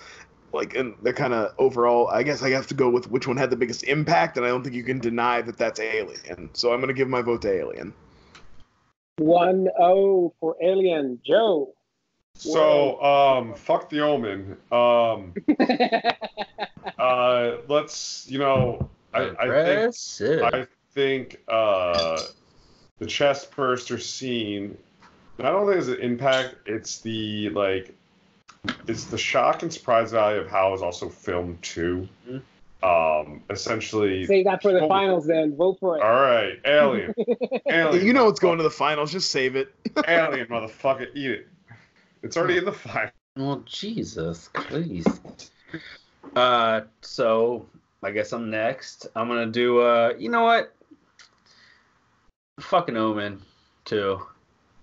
[0.53, 3.37] like and they're kind of overall I guess I have to go with which one
[3.37, 6.51] had the biggest impact and I don't think you can deny that that's Alien.
[6.53, 7.93] So I'm gonna give my vote to Alien.
[9.19, 11.21] One zero for Alien.
[11.27, 11.75] Joe.
[12.39, 14.57] So, um, fuck the Omen.
[14.71, 15.35] Um,
[16.99, 22.23] uh, let's, you know, I, I think I think uh,
[22.99, 24.79] the chest burster scene.
[25.39, 26.57] I don't think it's an impact.
[26.67, 27.95] It's the like,
[28.87, 32.09] it's the shock and surprise value of how it's also filmed too.
[32.29, 32.43] Mhm.
[32.81, 34.25] Um, essentially.
[34.27, 34.89] Say that for the Oh.
[34.89, 36.03] finals, then vote for it.
[36.03, 37.15] All right, Alien,
[37.71, 38.07] Alien.
[38.07, 39.75] You know what's going to the finals, just save it.
[40.09, 41.49] Alien, motherfucker, eat it.
[42.23, 43.11] It's already in the final.
[43.37, 45.07] Well, Jesus, please.
[46.37, 47.67] Uh, so
[48.03, 49.07] I guess I'm next.
[49.17, 49.81] I'm gonna do.
[49.81, 50.75] Uh, you know what?
[52.61, 53.41] Fucking Omen,
[53.85, 54.21] too.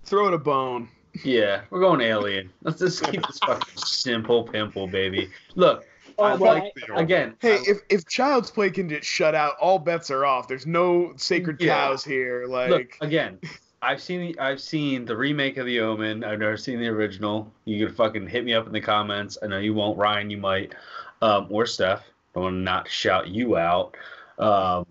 [0.06, 0.88] Throw it a bone.
[1.24, 2.50] Yeah, we're going Alien.
[2.62, 5.30] Let's just keep this fucking simple, pimple, baby.
[5.54, 5.84] Look,
[6.18, 7.04] Oh, I well, like the Omen.
[7.04, 7.34] again.
[7.40, 10.48] Hey, I- if if Child's Play can get shut out, all bets are off.
[10.48, 11.76] There's no sacred Yeah.
[11.76, 12.46] cows here.
[12.46, 13.38] Like, Look again.
[13.82, 16.24] I've seen the I've seen the remake of The Omen.
[16.24, 17.52] I've never seen the original.
[17.66, 19.36] You can fucking hit me up in the comments.
[19.42, 20.30] I know you won't, Ryan.
[20.30, 20.74] You might,
[21.20, 22.02] um, or Steph.
[22.34, 23.94] I want to not shout you out.
[24.38, 24.86] Um,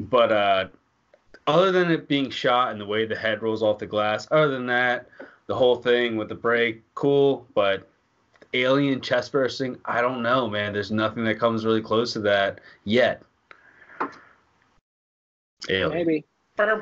[0.00, 0.64] but uh,
[1.46, 4.48] other than it being shot and the way the head rolls off the glass, other
[4.48, 5.08] than that,
[5.46, 7.46] the whole thing with the break, cool.
[7.54, 7.88] But
[8.54, 10.72] alien chest bursting, I don't know, man.
[10.72, 13.22] There's nothing that comes really close to that yet.
[15.68, 15.92] Alien.
[15.92, 16.24] maybe.
[16.56, 16.70] Uh, yeah.
[16.70, 16.76] I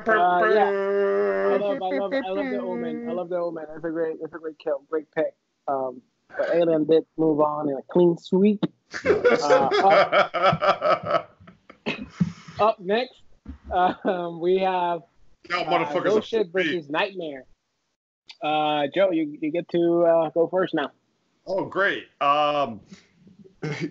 [1.57, 3.09] love, I love, I love the Omen.
[3.09, 3.65] I love the Omen.
[3.67, 5.33] That's a great, that's a great kill, great pick.
[5.67, 5.99] Um,
[6.37, 8.63] but Alien did move on in a clean sweep.
[9.05, 11.23] Uh,
[12.59, 13.22] Up next,
[13.71, 15.01] um, we have
[15.49, 16.03] no, uh, motherfuckers.
[16.03, 17.45] Ghost Ship versus Nightmare.
[18.41, 20.91] Uh, Joe, you, you get to uh, go first now.
[21.45, 22.05] Oh, great.
[22.21, 22.81] Um,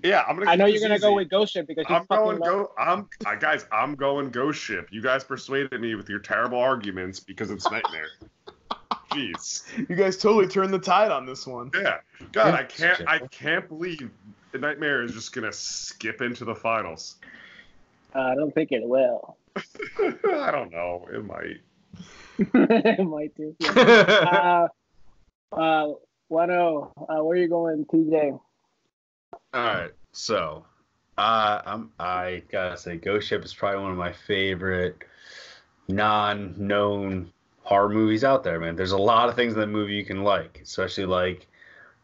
[0.05, 0.51] yeah, I'm gonna.
[0.51, 2.71] I know you're gonna go with Ghost Ship because I'm going love go.
[2.79, 3.67] I'm uh, guys.
[3.73, 4.87] I'm going Ghost Ship.
[4.91, 8.09] You guys persuaded me with your terrible arguments because it's Nightmare.
[9.11, 9.65] Jeez.
[9.89, 11.71] you guys totally turned the tide on this one.
[11.75, 11.99] Yeah.
[12.33, 13.03] God, I can't.
[13.07, 14.11] I can't believe
[14.53, 17.17] the Nightmare is just gonna skip into the finals.
[18.15, 19.37] Uh, I don't think it will.
[19.57, 21.07] I don't know.
[21.13, 21.61] It might.
[22.55, 23.55] it might do.
[23.59, 24.69] Yeah.
[25.53, 25.93] Uh, uh,
[26.31, 26.93] 1-0.
[26.97, 28.41] Uh, where are you going, TJ?
[29.53, 30.65] All right, so
[31.19, 34.97] uh, I'm I gotta say, Ghost Ship is probably one of my favorite
[35.89, 37.31] non-known
[37.63, 38.77] horror movies out there, man.
[38.77, 41.47] There's a lot of things in that movie you can like, especially like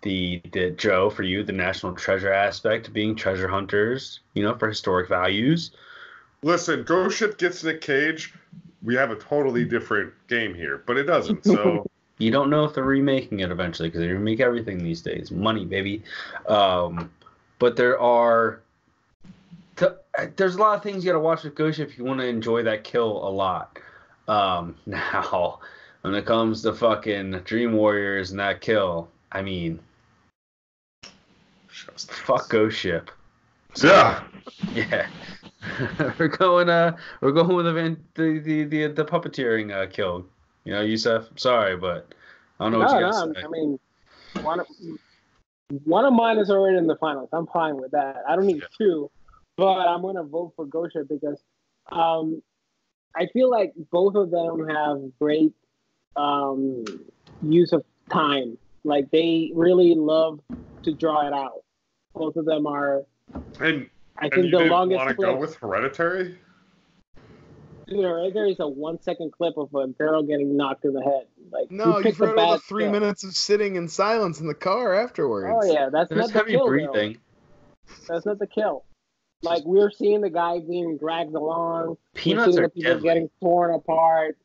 [0.03, 4.69] the the Joe for you, the national treasure aspect, being treasure hunters, you know, for
[4.69, 5.71] historic values.
[6.43, 8.35] Listen, Ghost Ship gets Nick Cage.
[8.83, 11.45] We have a totally different game here, but it doesn't.
[11.45, 11.85] So
[12.19, 15.31] You don't know if they're remaking it eventually because they remake everything these days.
[15.31, 16.03] Money, baby.
[16.49, 17.11] Um,
[17.61, 18.61] but there are
[19.77, 19.93] th-
[20.37, 22.19] there's a lot of things you got to watch with Ghost Ship if you want
[22.21, 23.79] to enjoy that kill a lot.
[24.27, 25.61] Um, now,
[26.03, 29.79] when it comes to fucking Dream Warriors and that kill, I mean,
[31.71, 33.11] Just Fuck Ghost Ship.
[33.83, 34.23] Yeah.
[34.75, 35.07] Yeah.
[36.19, 40.27] we're going uh we're going with the van- the the the, the puppeteering uh, kill.
[40.65, 41.39] You know, Jusef.
[41.39, 42.15] Sorry, but
[42.61, 43.45] I don't know what no, you no, guys say.
[43.45, 43.79] I mean,
[44.43, 44.67] one of,
[45.85, 47.29] one of mine is already in the finals.
[47.33, 48.23] I'm fine with that.
[48.29, 49.11] I don't need two,
[49.57, 51.41] but I'm gonna vote for Ghost Ship because
[51.91, 52.43] um,
[53.17, 55.53] I feel like both of them have great
[56.17, 56.85] um,
[57.43, 58.59] use of time.
[58.85, 60.41] Like they really love
[60.83, 61.65] to draw it out.
[62.15, 63.03] Both of them are.
[63.61, 63.89] And,
[64.19, 66.37] I and think you the didn't longest want to go with Hereditary?
[67.87, 71.27] there, there is a one second clip of a girl getting knocked in the head.
[71.51, 72.93] Like No, you you've picked heard all the bad three kill.
[72.93, 75.49] minutes of sitting in silence in the car afterwards.
[75.67, 76.65] Oh yeah, that's There's not the heavy kill.
[76.65, 76.69] though.
[76.71, 77.19] breathing.
[78.09, 78.85] That's not the kill.
[79.43, 81.97] Like we're seeing the guy being dragged along.
[82.15, 84.37] Peanuts we're seeing are the people getting torn apart.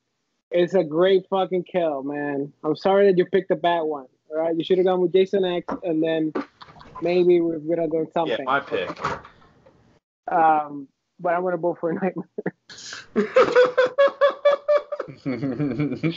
[0.51, 2.53] It's a great fucking kill, man.
[2.63, 4.05] I'm sorry that you picked a bad one.
[4.29, 6.31] All right, you should have gone with Jason X, and then
[7.01, 8.37] maybe we would have done something.
[8.37, 8.89] Yeah, my pick.
[10.31, 10.87] Um,
[11.19, 12.29] but I'm gonna vote for Nightmare.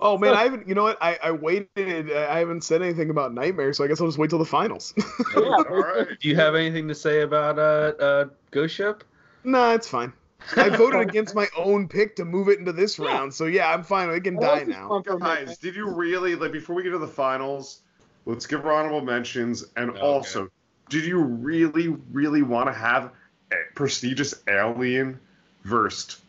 [0.00, 0.68] Oh man, I haven't.
[0.68, 0.98] You know what?
[1.00, 2.12] I, I waited.
[2.12, 4.94] I haven't said anything about Nightmare, so I guess I'll just wait till the finals.
[5.36, 6.06] yeah, All right.
[6.20, 9.02] Do you have anything to say about uh uh Ghost Ship?
[9.44, 10.12] nah, it's fine.
[10.56, 13.82] I voted against my own pick to move it into this round, so yeah, I'm
[13.82, 14.10] fine.
[14.10, 15.02] It can What die now.
[15.18, 17.82] Guys, did you really like before we get to the finals?
[18.26, 20.00] Let's give honorable mentions, and Okay.
[20.02, 20.48] also,
[20.88, 23.10] did you really, really want to have
[23.52, 25.18] a prestigious alien
[25.64, 26.20] versus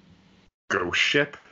[0.70, 1.36] Ghost Ship?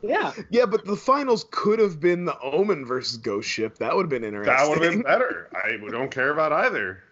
[0.00, 3.76] Yeah, Yeah, but the finals could have been the Omen versus Ghost Ship.
[3.78, 4.54] That would have been interesting.
[4.54, 5.48] That would have been better.
[5.52, 7.02] I don't care about either.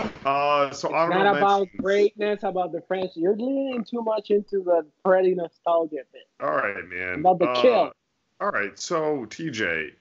[0.00, 1.80] Uh, so it's honorable not about mentions.
[1.80, 3.12] greatness, about the French.
[3.14, 6.28] You're leaning too much into the Freddy nostalgia bit.
[6.40, 7.20] All right, man.
[7.20, 7.92] About the Uh, kill.
[8.40, 9.92] All right, so TJ,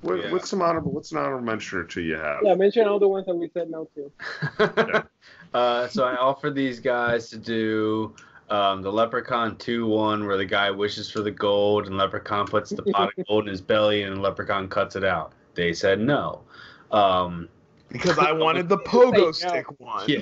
[0.00, 0.32] what, Yeah.
[0.32, 0.92] what's some honorable?
[0.92, 2.40] What's an honorable mention or two you have?
[2.42, 5.04] Yeah, mention all the ones that we said no to.
[5.54, 8.14] uh, so I offered these guys to do
[8.50, 12.70] um, the Leprechaun 2 1, where the guy wishes for the gold and Leprechaun puts
[12.70, 15.32] the pot of gold in his belly and Leprechaun cuts it out.
[15.54, 16.42] They said no.
[16.90, 17.48] Um,
[17.88, 20.08] because I wanted the pogo stick one.
[20.08, 20.20] Yeah.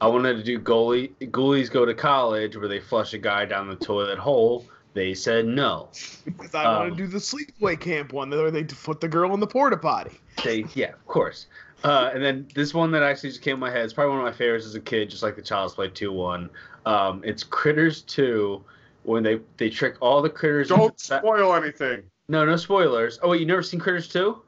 [0.00, 3.68] I wanted to do goalie, Ghoulies Go to College, where they flush a guy down
[3.68, 4.66] the toilet hole.
[4.92, 5.88] They said no.
[6.24, 9.32] Because I wanted Um, to do the sleepaway camp one, where they put the girl
[9.34, 10.18] in the porta potty.
[10.44, 11.46] They, yeah, of course.
[11.84, 13.84] Uh, and then this one that actually just came to my head.
[13.84, 16.12] It's probably one of my favorites as a kid, just like the Child's Play 2
[16.12, 16.50] one.
[16.86, 18.62] Um, it's Critters 2,
[19.04, 20.68] when they they trick all the critters.
[20.68, 23.18] Don't into that- spoil anything, No, no spoilers.
[23.22, 24.42] Oh wait, you never seen Critters 2?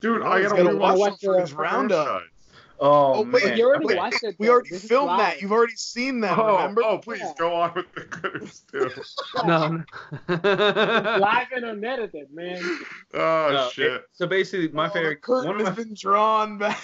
[0.00, 0.20] dude.
[0.22, 2.22] No, I gotta gotta rewatch watch it the roundup.
[2.80, 2.92] Franchise.
[2.92, 3.58] Oh, Oh, wait, man.
[3.58, 4.36] you already wait, watched it.
[4.38, 4.52] We though.
[4.54, 5.42] already This filmed that.
[5.42, 6.38] You've already seen that.
[6.38, 6.82] Oh, remember?
[6.84, 7.32] oh, please Yeah.
[7.38, 8.90] go on with the critters too.
[9.46, 9.82] no.
[10.28, 11.18] no.
[11.20, 12.60] Live and unedited, man.
[13.14, 13.92] Oh No, shit.
[13.92, 15.22] it- so basically, my Oh, the favorite.
[15.22, 16.80] curtain One of has my, been drawn back.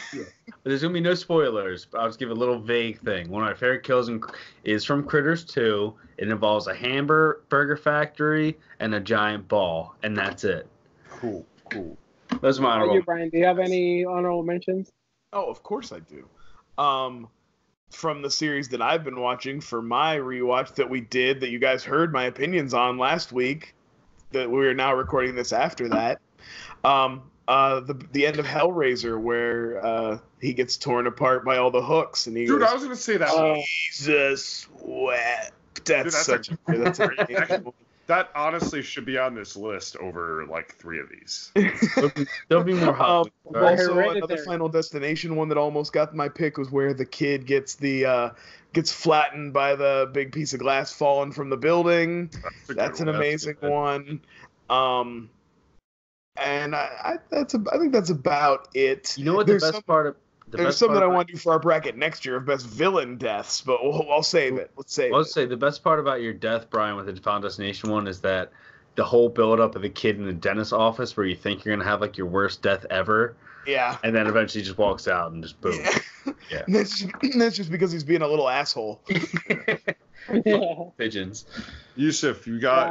[0.64, 3.30] there's gonna be no spoilers, but I'll just give a little vague thing.
[3.30, 4.22] One of my favorite kills in,
[4.64, 5.94] is from Critters 2.
[6.18, 10.66] It involves a hamburger factory and a giant ball, and that's it.
[11.08, 11.96] Cool, cool.
[12.40, 12.94] Those are my honorable.
[12.96, 13.28] you, Brian?
[13.30, 14.90] Do you have any honorable mentions?
[15.32, 16.28] Oh, of course I do.
[16.82, 17.28] Um,
[17.90, 21.58] from the series that I've been watching for my rewatch that we did that you
[21.58, 23.74] guys heard my opinions on last week,
[24.32, 26.20] that we are now recording this after that.
[26.84, 31.70] Um, uh, the the end of Hellraiser where uh, he gets torn apart by all
[31.70, 33.64] the hooks and he Dude, goes, I was gonna say that.
[33.92, 35.52] Jesus wept.
[35.84, 37.62] That's, Dude, that's such a- a, that's a
[38.06, 41.50] that honestly should be on this list over like three of these.
[41.94, 43.26] There'll be, there'll be more hot.
[43.26, 43.70] Um, ones, all right?
[43.78, 44.44] also, another Hereditary.
[44.44, 48.30] Final Destination one that almost got my pick was where the kid gets the uh,
[48.72, 52.30] gets flattened by the big piece of glass falling from the building.
[52.42, 53.16] That's, That's an one.
[53.16, 53.70] amazing good.
[53.70, 54.20] one.
[54.70, 55.30] Um,
[56.36, 59.16] and I, I that's a, I think that's about it.
[59.16, 60.16] You know what the best some- part of
[60.48, 62.46] the There's something some that I want to do for our bracket next year of
[62.46, 64.70] best villain deaths, but we'll, I'll save it.
[64.76, 65.24] Let's save I'll it.
[65.28, 68.52] say the best part about your death, Brian, with the Final Destination one is that
[68.94, 71.76] the whole build up of the kid in the dentist office where you think you're
[71.76, 73.36] gonna have like your worst death ever,
[73.66, 73.98] Yeah.
[74.04, 75.78] and then eventually just walks out and just boom.
[75.82, 75.98] Yeah.
[76.50, 76.62] Yeah.
[76.68, 79.00] That's just, that's just because he's being a little asshole.
[79.08, 80.84] yeah.
[80.98, 81.44] Pigeons.
[81.96, 82.88] Jusef, you got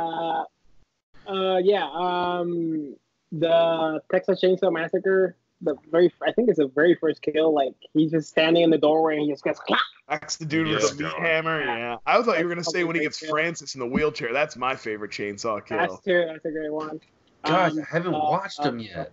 [1.28, 1.86] Uh, uh, yeah.
[1.93, 2.95] Um,
[3.34, 5.36] the Texas Chainsaw Massacre.
[5.66, 7.53] The very, I think it's the very first kill.
[7.53, 10.68] Like he's just standing in the doorway and he just gets "Clap." That's the dude
[10.68, 10.76] Yeah.
[10.76, 11.61] with the meat hammer.
[11.63, 11.97] Yeah.
[12.05, 14.32] I thought you were gonna say when he gets fucking Francis in the wheelchair.
[14.32, 15.78] That's my favorite chainsaw kill.
[15.80, 16.24] That's kill.
[16.24, 16.26] too.
[16.32, 17.01] That's a great one.
[17.43, 19.11] Gosh, Um, I haven't uh, watched uh, them yet.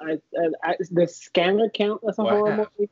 [0.00, 2.90] I, I, I, the scanner count that's a I horror movie.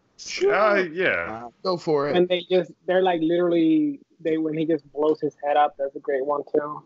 [0.53, 1.49] uh, yeah.
[1.63, 2.17] Go for it.
[2.17, 5.95] And they just they're like literally they when he just blows his head up, that's
[5.97, 6.83] a great one too.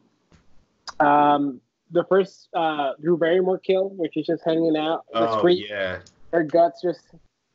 [1.05, 1.61] Um
[1.93, 5.99] the first uh Drew Barrymore kill, which is just hanging out the Oh screen, yeah.
[6.33, 7.01] her guts just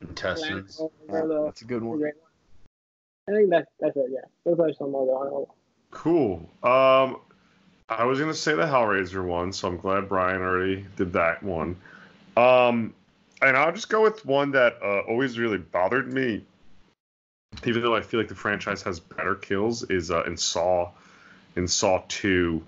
[0.00, 0.76] Intestines.
[0.78, 2.12] Those are the- That's a good the one.
[3.28, 4.06] I think that's that's it.
[4.10, 5.54] Yeah, those are some of the honorable.
[5.90, 6.48] Cool.
[6.62, 7.18] Um,
[7.88, 11.76] I was gonna say the Hellraiser one, so I'm glad Brian already did that one.
[12.36, 12.94] Um,
[13.42, 16.44] and I'll just go with one that uh, always really bothered me,
[17.66, 19.82] even though I feel like the franchise has better kills.
[19.90, 20.90] Is uh, in Saw,
[21.56, 22.62] in Saw Two,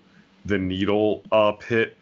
[0.44, 1.96] the needle uh, pit.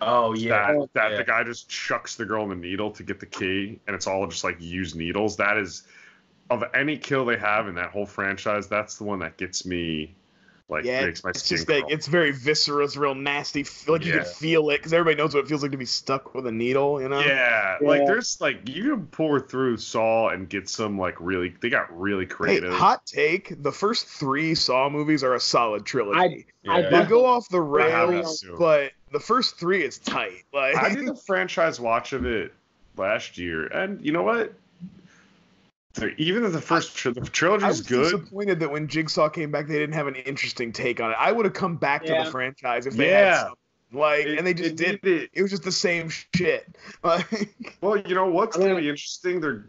[0.00, 0.72] Oh yeah.
[0.72, 1.16] that that yeah.
[1.18, 4.06] the guy just chucks the girl in the needle to get the key, and it's
[4.06, 5.36] all just like used needles.
[5.36, 5.84] That is
[6.50, 8.68] of any kill they have in that whole franchise.
[8.68, 10.14] That's the one that gets me.
[10.68, 12.84] Like Yeah, makes my It's skin just like it's very visceral.
[12.86, 13.60] It's real nasty.
[13.60, 15.84] f- Like you can feel it because everybody knows what it feels like to be
[15.84, 17.02] stuck with a needle.
[17.02, 17.20] You know.
[17.20, 17.86] Yeah, Yeah.
[17.88, 21.94] like there's like you can pour through Saw and get some like really they got
[21.98, 22.72] really Hey, creative.
[22.72, 26.46] hot take: the first three Saw movies are a solid trilogy.
[26.66, 26.88] I Yeah.
[26.88, 30.44] they go off the rails, but the first three is tight.
[30.54, 32.54] Like I did a franchise watch of it
[32.96, 34.54] last year, and you know what?
[35.94, 38.88] The- Even if the first tri- the trilogy I is was good, disappointed that when
[38.88, 41.16] Jigsaw came back, they didn't have an interesting take on it.
[41.18, 43.30] I would have come back to the franchise if they Yeah.
[43.30, 43.56] had something.
[43.92, 45.06] Like, it- and they just it did.
[45.06, 45.30] it.
[45.32, 46.66] It was just the same shit.
[47.04, 49.40] Like, Well, you know what's gonna be interesting?
[49.40, 49.66] They're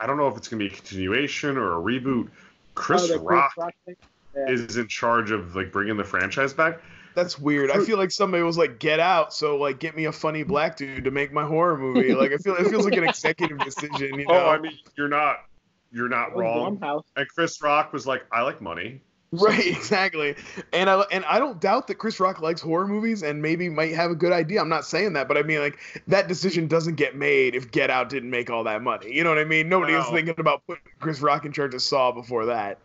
[0.00, 2.28] I don't know if it's gonna be a continuation or a reboot.
[2.28, 2.32] Oh,
[2.74, 3.74] Chris oh, the Rock Rock.
[3.86, 4.48] Yeah.
[4.48, 6.80] is in charge of like bringing the franchise back.
[7.14, 7.70] That's weird.
[7.70, 10.76] I feel like somebody was like, "Get out!" So like, get me a funny black
[10.76, 12.14] dude to make my horror movie.
[12.20, 14.18] Like, I feel it feels like an executive decision.
[14.18, 14.44] You oh, know?
[14.46, 15.44] Oh, I mean, you're not
[15.90, 16.78] you're not wrong.
[17.16, 19.00] And Chris Rock was like, I like money.
[19.32, 20.34] Right, exactly.
[20.72, 23.94] And I and I don't doubt that Chris Rock likes horror movies and maybe might
[23.94, 24.60] have a good idea.
[24.60, 27.90] I'm not saying that, but I mean like that decision doesn't get made if Get
[27.90, 29.14] Out didn't make all that money.
[29.14, 29.68] You know what I mean?
[29.68, 32.80] Nobody was thinking about putting Chris Rock in charge of Saw before that.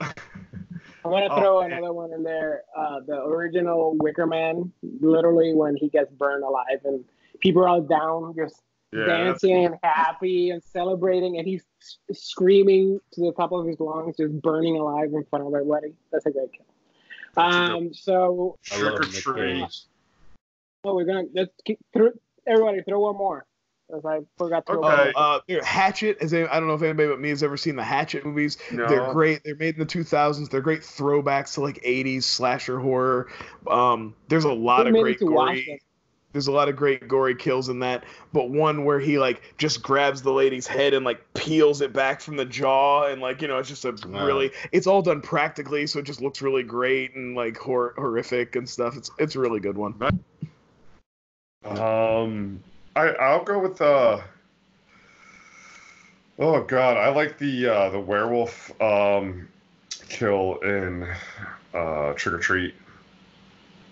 [1.04, 1.72] I want to Oh, throw man.
[1.72, 2.64] another one in there.
[2.76, 7.04] Uh, the original Wicker Man, literally when he gets burned alive and
[7.40, 9.06] people are all down, just Yeah.
[9.06, 11.64] dancing and happy and celebrating, and he's
[12.12, 15.94] screaming to the top of his lungs, just burning alive in front of everybody.
[16.10, 16.66] That's a great kill.
[17.36, 19.86] Um, so Trick or treat.
[20.84, 22.18] Oh, we're gonna let's keep through.
[22.46, 23.46] Everybody, throw one more.
[23.90, 24.72] 'Cause I forgot to.
[24.72, 25.12] Okay.
[25.14, 26.18] Uh, uh, there- Hatchet.
[26.20, 28.56] Is any- I don't know if anybody but me has ever seen the Hatchet movies.
[28.72, 28.86] No.
[28.88, 29.42] They're great.
[29.44, 30.48] They're made in the 2000s.
[30.48, 33.28] They're great throwbacks to like 80s slasher horror.
[33.66, 35.80] Um, there's a lot of great to gory.
[36.32, 39.82] There's a lot of great gory kills in that, but one where he like just
[39.82, 43.48] grabs the lady's head and like peels it back from the jaw, and like you
[43.48, 44.24] know, it's just a Wow.
[44.24, 44.52] really.
[44.70, 48.68] It's all done practically, so it just looks really great and like hor- horrific and
[48.68, 48.96] stuff.
[48.96, 49.94] It's it's a really good one.
[51.64, 52.62] Um,
[53.00, 54.20] I I'll go with uh.
[56.38, 59.48] Oh God, I like the uh, the werewolf um
[60.08, 61.08] kill in
[61.74, 62.74] uh Trick or Treat.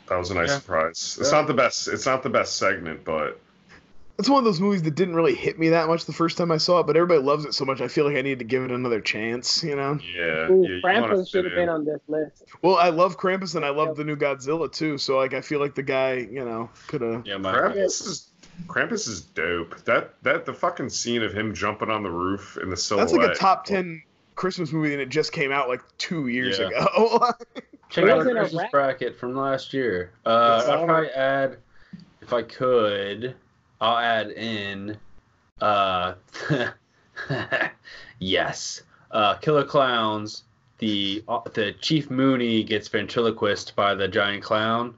[0.09, 0.61] That was a nice Yeah.
[0.61, 1.18] surprise.
[1.20, 1.38] It's Yeah.
[1.38, 1.88] not the best.
[1.88, 3.40] It's not the best segment, but
[4.18, 6.50] It's one of those movies that didn't really hit me that much the first time
[6.50, 7.80] I saw it, but everybody loves it so much.
[7.80, 9.62] I feel like I need to give it another chance.
[9.62, 9.98] You know.
[10.16, 12.42] yeah, Ooh, yeah you Krampus fit should have been on this list.
[12.62, 14.98] Well, I love Krampus and I love the new Godzilla too.
[14.98, 17.26] So like, I feel like the guy, you know, could have.
[17.26, 18.28] Yeah, my Krampus is
[18.66, 19.82] Krampus is dope.
[19.84, 23.09] That that the fucking scene of him jumping on the roof in the silhouette.
[23.11, 24.02] That's like a top ten
[24.34, 26.66] Christmas movie, and it just came out like two years Yeah.
[26.68, 27.20] ago.
[27.90, 30.12] Check out was our Christmas rap- bracket from last year.
[30.26, 31.56] Uh, It's I'll probably add,
[32.20, 33.34] if I could,
[33.80, 34.98] I'll add in,
[35.62, 36.14] uh,
[38.18, 40.42] yes, uh, Killer Klowns.
[40.78, 44.94] The uh, the Chief Mooney gets ventriloquist by the giant clown,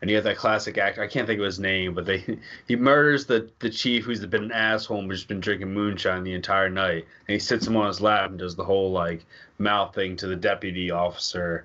[0.00, 1.02] and you have that classic actor.
[1.02, 2.24] I can't think of his name, but they
[2.68, 6.34] he murders the the chief who's been an asshole and just been drinking moonshine the
[6.34, 9.24] entire night, and he sits him on his lap and does the whole like
[9.58, 11.64] mouth thing to the deputy officer.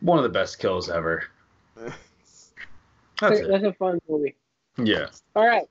[0.00, 1.24] One of the best kills ever.
[3.20, 3.48] That's it.
[3.48, 4.36] That's a fun movie.
[4.82, 5.06] Yeah.
[5.34, 5.66] All right.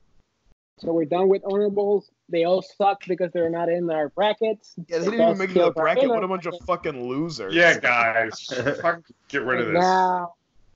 [0.78, 2.10] So we're done with honorables.
[2.28, 4.74] They all suck because they're not in our brackets.
[4.88, 6.04] yeah, they The didn't even make the kills bracket.
[6.04, 7.54] in What a bunch of fucking losers.
[7.54, 8.40] Yeah, guys,
[8.82, 9.80] fuck, get rid of this.
[9.80, 10.34] Now,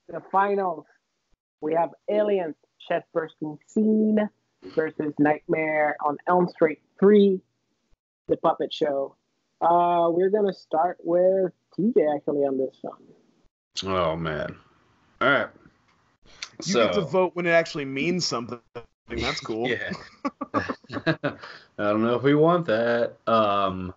[0.09, 0.87] the finals.
[1.61, 2.57] We have Aliens,
[2.89, 4.29] chest bursting scene
[4.75, 7.41] versus Nightmare on Elm Street 3,
[8.29, 9.17] the puppet show.
[9.61, 13.03] Uh, we're going to start with TJ actually on this one.
[13.85, 14.57] Oh man.
[15.21, 15.49] All right.
[16.65, 18.61] You so, get to vote when it actually means something.
[19.09, 19.69] That's cool.
[19.71, 19.93] Yeah.
[21.07, 21.39] I
[21.79, 23.17] don't know if we want that.
[23.27, 23.95] Um,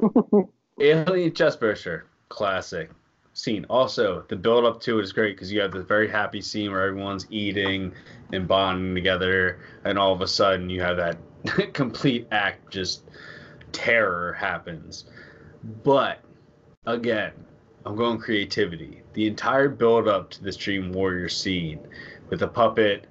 [0.80, 2.90] Alien Chestburster, classic
[3.32, 3.64] scene.
[3.68, 6.70] Also, the build up to it is great because you have the very happy scene
[6.70, 7.92] where everyone's eating
[8.32, 11.18] and bonding together, and all of a sudden you have that
[11.72, 13.04] complete act just
[13.72, 15.04] terror happens.
[15.84, 16.20] But
[16.86, 17.32] again,
[17.86, 19.02] I'm going creativity.
[19.14, 21.80] The entire build up to this Dream Warrior scene
[22.28, 23.06] with the puppet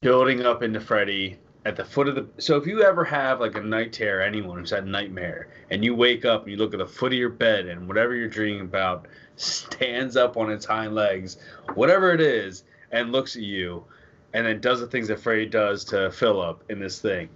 [0.00, 2.26] building up into Freddy, at the foot of the.
[2.38, 5.84] So if you ever have like a night terror, anyone who's had a nightmare, and
[5.84, 8.28] you wake up and you look at the foot of your bed, and whatever you're
[8.28, 9.06] dreaming about
[9.36, 11.38] stands up on its hind legs,
[11.74, 13.84] whatever it is, and looks at you,
[14.32, 17.28] and then does the things that Freddy does to Philip in this thing.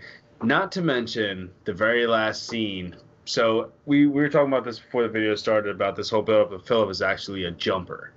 [0.43, 2.97] Not to mention the very last scene.
[3.25, 6.49] So we, we were talking about this before the video started about this whole build
[6.49, 8.13] up of Philip is actually a jumper,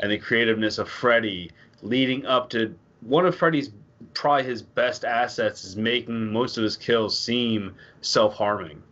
[0.00, 1.50] and the creativeness of Freddy
[1.82, 3.70] leading up to one of Freddy's
[4.12, 8.82] probably his best assets is making most of his kills seem self-harming.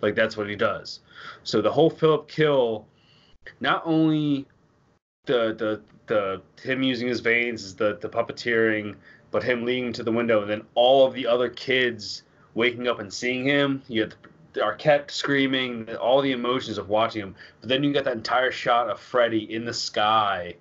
[0.00, 1.00] Like that's what he does.
[1.44, 2.86] So the whole Philip kill,
[3.60, 4.46] not only
[5.26, 8.96] the the the him using his veins is the the puppeteering,
[9.30, 12.22] but him leading to the window, and then all of the other kids
[12.54, 13.82] waking up and seeing him.
[13.88, 14.14] You have
[14.52, 17.34] the Arquette screaming, all the emotions of watching him.
[17.60, 20.56] But then you get that entire shot of Freddy in the sky.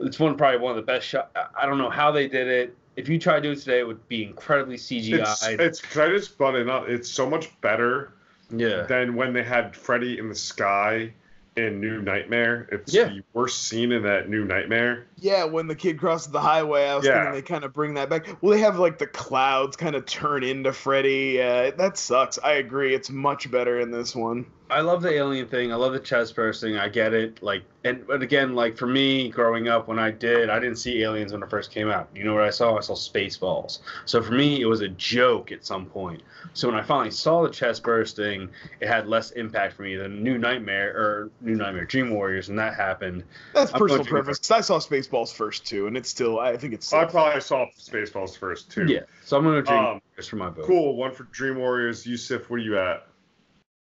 [0.00, 1.30] It's one probably one of the best shots.
[1.58, 2.76] I don't know how they did it.
[2.96, 5.20] If you try to do it today, it would be incredibly CGI.
[5.20, 6.68] It's, it's can I just butt in?
[6.68, 8.12] It's so much better
[8.50, 8.82] yeah.
[8.82, 11.12] than when they had Freddy in the sky
[11.56, 12.68] in New Nightmare.
[12.70, 13.04] It's Yeah.
[13.08, 15.06] the worst scene in that New Nightmare.
[15.16, 17.14] Yeah, when the kid crosses the highway, I was Yeah.
[17.14, 18.26] thinking they kind of bring that back.
[18.42, 21.40] Well, they have like the clouds kind of turn into Freddy.
[21.40, 22.38] Uh, that sucks.
[22.42, 22.94] I agree.
[22.94, 24.46] It's much better in this one.
[24.68, 25.72] I love the alien thing.
[25.72, 26.76] I love the chest bursting.
[26.76, 27.40] I get it.
[27.42, 31.02] Like, and but again, like for me, growing up, when I did, I didn't see
[31.02, 32.08] aliens when it first came out.
[32.14, 32.76] You know what I saw?
[32.76, 33.78] I saw Spaceballs.
[34.06, 36.22] So for me, it was a joke at some point.
[36.52, 38.48] So when I finally saw the chest bursting,
[38.80, 42.58] it had less impact for me than New Nightmare or New Nightmare Dream Warriors, and
[42.58, 43.22] that happened.
[43.54, 44.38] That's I'm personal preference.
[44.38, 44.38] preference.
[44.48, 46.40] 'cause I saw Spaceballs first too, and it's still.
[46.40, 46.92] I think it's.
[46.92, 48.86] I probably saw Spaceballs first too.
[48.86, 49.00] Yeah.
[49.24, 49.84] So I'm gonna go Dream Um,
[50.16, 50.64] Warriors for my vote.
[50.66, 50.96] Cool.
[50.96, 52.04] One for Dream Warriors.
[52.04, 53.06] Jusef, where are you at?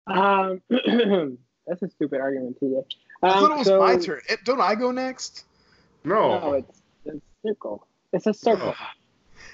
[0.06, 0.60] Um,
[1.66, 2.76] that's a stupid argument, TJ.
[2.78, 2.84] Um,
[3.22, 4.20] I thought it was so- my turn.
[4.28, 5.44] Eh, Don't I go next?
[6.04, 6.38] No.
[6.38, 7.86] No, it's it's circle.
[8.12, 8.74] It's a circle.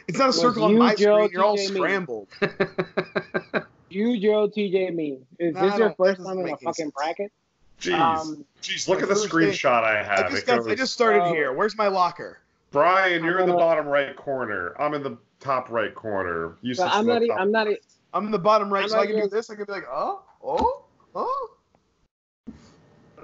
[0.08, 1.30] It's not a Was circle on you, my Joe, screen.
[1.32, 1.76] You're all TJ, me?
[1.76, 2.28] scrambled.
[3.88, 5.18] You, Joe, TJ, me.
[5.38, 6.92] Is No, this no, your first time in a fucking sense.
[6.94, 7.30] bracket?
[7.78, 7.98] Jeez.
[7.98, 8.88] Um, Jeez.
[8.88, 10.30] Look at the first day- screenshot I I have.
[10.30, 11.32] just, got, goes, I just started Oh.
[11.34, 11.52] here.
[11.52, 12.38] Where's my locker?
[12.70, 14.74] Brian, you're in the gonna- bottom right corner.
[14.80, 16.56] I'm in the top right corner.
[16.62, 17.22] You Jusef's I'm not.
[17.38, 17.68] I'm not.
[18.14, 19.50] I'm in the bottom right, I'm so I not can do this.
[19.50, 20.84] I can be like, oh, oh,
[21.14, 21.48] oh.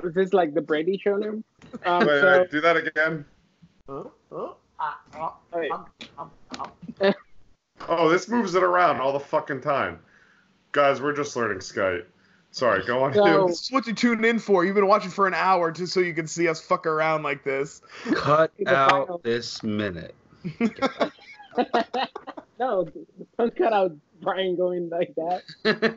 [0.04, 1.34] Is this like the Brady show now?
[1.84, 3.24] Um, Wait, so, wait, do that again.
[3.88, 4.56] oh, oh.
[5.52, 5.70] wait.
[7.88, 9.98] Oh, this moves it around all the fucking time.
[10.72, 12.04] Guys, we're just learning Skype.
[12.52, 13.12] Sorry, go on.
[13.12, 14.64] So- This is what you tuned in for.
[14.64, 17.44] You've been watching for an hour just so you can see us fuck around like
[17.44, 17.82] this.
[18.14, 20.14] Cut The final- out this minute.
[22.58, 22.88] no,
[23.38, 25.42] don't cut out Brian going like that.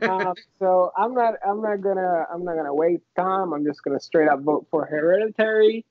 [0.08, 1.34] Um, so I'm not.
[1.46, 2.26] I'm not gonna.
[2.32, 3.52] I'm not gonna waste time.
[3.52, 5.84] I'm just gonna straight up vote for Hereditary,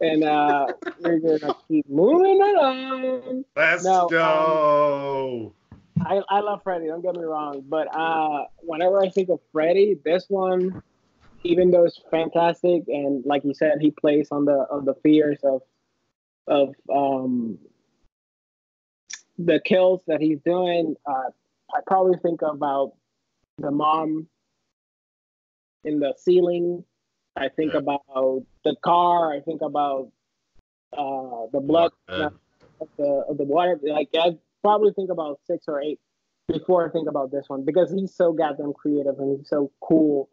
[0.00, 0.66] and uh,
[1.00, 3.44] we're gonna keep moving along.
[3.56, 5.52] Let's No, um, go.
[6.04, 6.86] I, I love Freddy.
[6.86, 10.82] Don't get me wrong, but uh, whenever I think of Freddy, this one,
[11.42, 15.38] even though it's fantastic, and like you said, he plays on the on the fears
[15.42, 15.62] of
[16.46, 17.58] of um
[19.38, 20.96] the kills that he's doing.
[21.06, 21.30] Uh,
[21.74, 22.92] I probably think about
[23.58, 24.28] the mom
[25.84, 26.84] in the ceiling.
[27.36, 27.80] I think Yeah.
[27.80, 29.32] about the car.
[29.32, 30.10] I think about
[30.96, 32.32] uh, the blood of
[32.96, 33.78] the of the water.
[33.82, 36.00] Like I probably think about six or eight
[36.48, 40.28] before I think about this one because he's so goddamn creative and he's so cool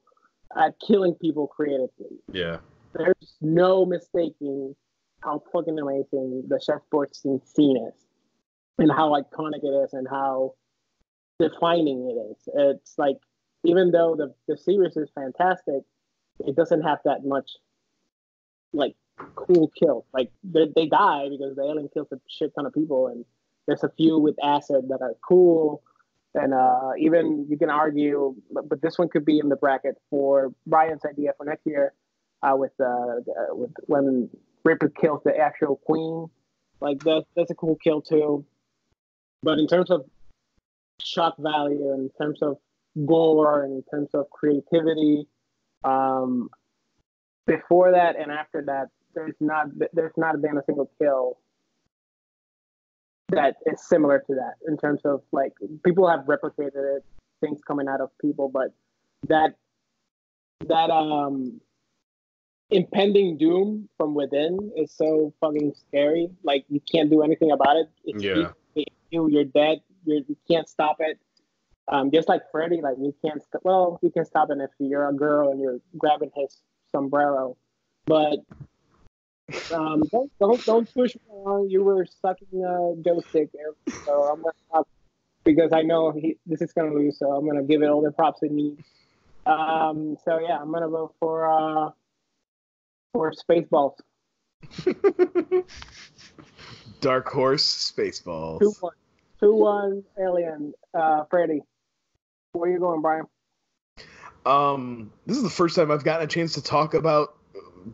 [0.56, 2.20] at killing people creatively.
[2.32, 2.58] yeah.
[2.93, 4.76] There's no mistaking
[5.22, 8.03] how fucking amazing the chestburster scene scene is
[8.78, 10.53] and how iconic it is and how
[11.39, 12.49] defining it is.
[12.53, 13.17] It's like
[13.63, 15.84] even though the the series is fantastic,
[16.39, 17.51] it doesn't have that much
[18.74, 18.95] like
[19.36, 20.05] cool kill.
[20.13, 23.26] Like they, they die because the alien kills a shit ton of people, and
[23.67, 25.84] there's a few with acid that are cool.
[26.36, 30.51] And uh, even you can argue, but, this one could be in the bracket for
[30.65, 31.93] Brian's idea for next year,
[32.41, 33.21] uh, with uh,
[33.51, 34.30] with when
[34.63, 36.28] Ripley kills the actual queen.
[36.82, 38.45] Like that's that's a cool kill too.
[39.44, 40.06] But in terms of
[41.02, 42.58] shock value, in terms of
[43.06, 45.28] gore, and in terms of creativity,
[45.84, 46.50] um,
[47.46, 51.38] before that and after that, there's not there's not been a single kill
[53.30, 57.04] that is similar to that in terms of like people have replicated it,
[57.41, 58.74] things coming out of people, but
[59.28, 59.56] that
[60.68, 61.60] that um
[62.70, 66.30] impending doom from within is so fucking scary.
[66.44, 67.89] Like you can't do anything about it.
[68.06, 68.36] It's Yeah.
[68.36, 68.50] you,
[69.14, 69.80] you you're dead.
[70.05, 71.20] You're, you can't stop it.
[71.88, 73.41] Um, just like Freddy, like you can't.
[73.41, 76.61] St- well, you can stop it if you're a girl and you're grabbing his
[76.91, 77.57] sombrero,
[78.05, 78.39] but
[79.74, 81.70] um, don't don't don't push me on.
[81.70, 83.49] You were sucking a joystick,
[84.05, 84.88] so I'm gonna stop
[85.43, 88.11] because I know he, this is gonna lose, so I'm gonna give it all the
[88.11, 88.84] props it needs.
[89.45, 91.91] Um, so yeah, I'm gonna vote for uh,
[93.11, 93.95] for Spaceballs.
[97.01, 98.59] Dark Horse Spaceballs.
[98.59, 98.93] Two one,
[99.39, 100.73] two one, Alien.
[100.93, 101.61] Uh, Freddy,
[102.53, 103.25] where you going, Brian?
[104.45, 107.36] Um, this is the first time I've gotten a chance to talk about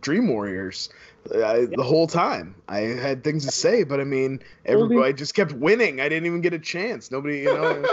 [0.01, 0.89] Dream Warriors.
[1.33, 5.35] I, The whole time I had things to say, but I mean, everybody I just
[5.35, 5.99] kept winning.
[5.99, 7.11] I didn't even get a chance.
[7.11, 7.83] Nobody, you know.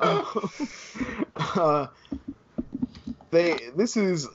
[1.36, 1.86] uh,
[3.30, 3.58] they.
[3.74, 4.28] This is.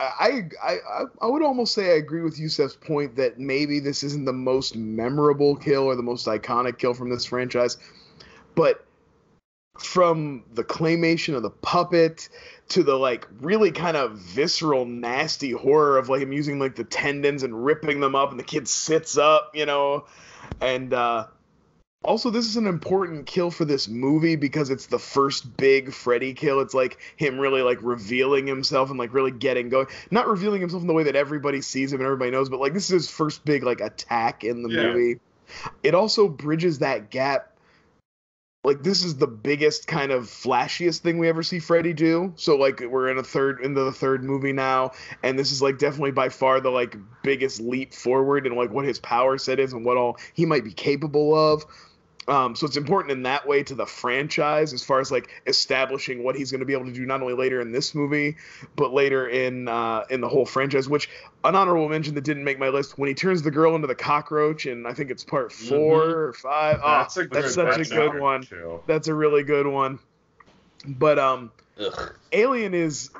[0.00, 4.24] I, I I would almost say I agree with Jusef's point that maybe this isn't
[4.24, 7.76] the most memorable kill or the most iconic kill from this franchise,
[8.54, 8.84] but
[9.78, 12.28] from the claymation of the puppet
[12.68, 16.84] to the like really kind of visceral nasty horror of like him using like the
[16.84, 20.04] tendons and ripping them up and the kid sits up you know?
[20.60, 21.26] And uh
[22.04, 26.32] also this is an important kill for this movie because it's the first big freddy
[26.32, 26.60] kill.
[26.60, 29.86] It's like him really like revealing himself and like really getting going.
[30.10, 32.72] Not revealing himself in the way that everybody sees him and everybody knows but like
[32.72, 34.92] this is his first big like attack in the Yeah.
[34.92, 35.20] movie.
[35.82, 37.52] It also bridges that gap
[38.68, 42.32] like this is the biggest kind of flashiest thing we ever see Freddy do.
[42.36, 44.92] So like we're in a third into the third movie now,
[45.22, 48.84] and this is like definitely by far the like biggest leap forward in like what
[48.84, 51.64] his power set is and what all he might be capable of.
[52.28, 56.22] Um, so it's important in that way to the franchise as far as like establishing
[56.22, 58.36] what he's going to be able to do not only later in this movie
[58.76, 60.88] but later in uh, in the whole franchise.
[60.90, 61.08] Which
[61.44, 63.94] an honorable mention that didn't make my list when he turns the girl into the
[63.94, 66.80] cockroach, and I think it's part 4 or five.
[66.82, 68.42] Oh, That's a good, that's such a that's good good one.
[68.42, 68.84] kill.
[68.86, 69.98] That's a really good one.
[70.86, 71.50] But um,
[71.80, 72.14] Ugh.
[72.32, 73.10] Alien is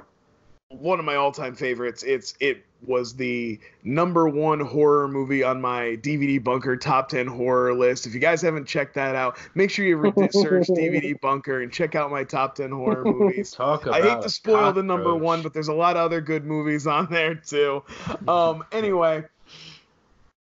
[0.68, 2.02] one of my all-time favorites.
[2.02, 7.74] It's it was the number one horror movie on my DVD Bunker top 10 horror
[7.74, 8.06] list.
[8.06, 11.72] If you guys haven't checked that out, make sure you re- search DVD Bunker and
[11.72, 13.50] check out my top 10 horror movies.
[13.50, 16.20] Talk about I hate to spoil the number one, but there's a lot of other
[16.20, 17.82] good movies on there too.
[18.26, 19.24] Um, anyway,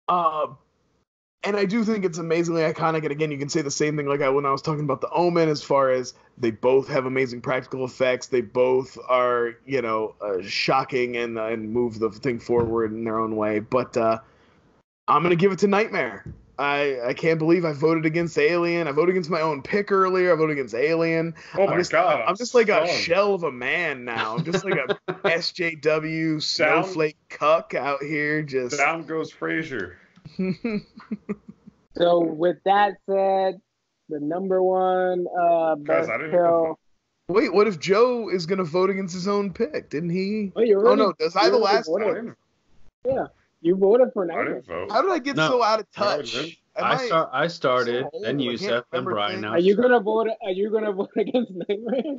[0.08, 0.48] uh,
[1.44, 3.04] and I do think it's amazingly iconic.
[3.04, 5.02] And again, you can say the same thing like I when I was talking about
[5.02, 8.28] the Omen, as far as they both have amazing practical effects.
[8.28, 13.20] They both are, you know, uh, shocking and and move the thing forward in their
[13.20, 13.60] own way.
[13.60, 14.20] But uh,
[15.08, 16.26] I'm gonna give it to Nightmare.
[16.60, 18.88] I, I can't believe I voted against Alien.
[18.88, 20.32] I voted against my own pick earlier.
[20.32, 21.34] I voted against Alien.
[21.56, 22.24] Oh I'm my just, god!
[22.26, 24.38] I'm just like a shell of a man now.
[24.38, 24.96] I'm just like a
[25.28, 28.44] SJW snowflake cuck out here.
[28.44, 29.98] Just Down goes Frazier.
[31.96, 33.62] So with that said,
[34.10, 36.80] the number one uh, Guys, best I didn't kill.
[37.28, 37.54] wait.
[37.54, 39.92] What if Joe is gonna vote against his own pick?
[39.92, 40.52] Didn't he?
[40.56, 42.08] Oh, you Oh no, was I the last I voted.
[42.26, 42.36] one?
[43.06, 43.30] didn't,
[43.62, 44.92] You voted for I didn't vote.
[44.92, 45.48] How did I get No.
[45.50, 46.58] so out of No, I touch?
[46.76, 48.50] I, start, I started, so then old?
[48.50, 49.42] I Jusef, then Brian.
[49.42, 50.30] Now Are you gonna vote?
[50.44, 52.18] Are you gonna vote against Nightmare?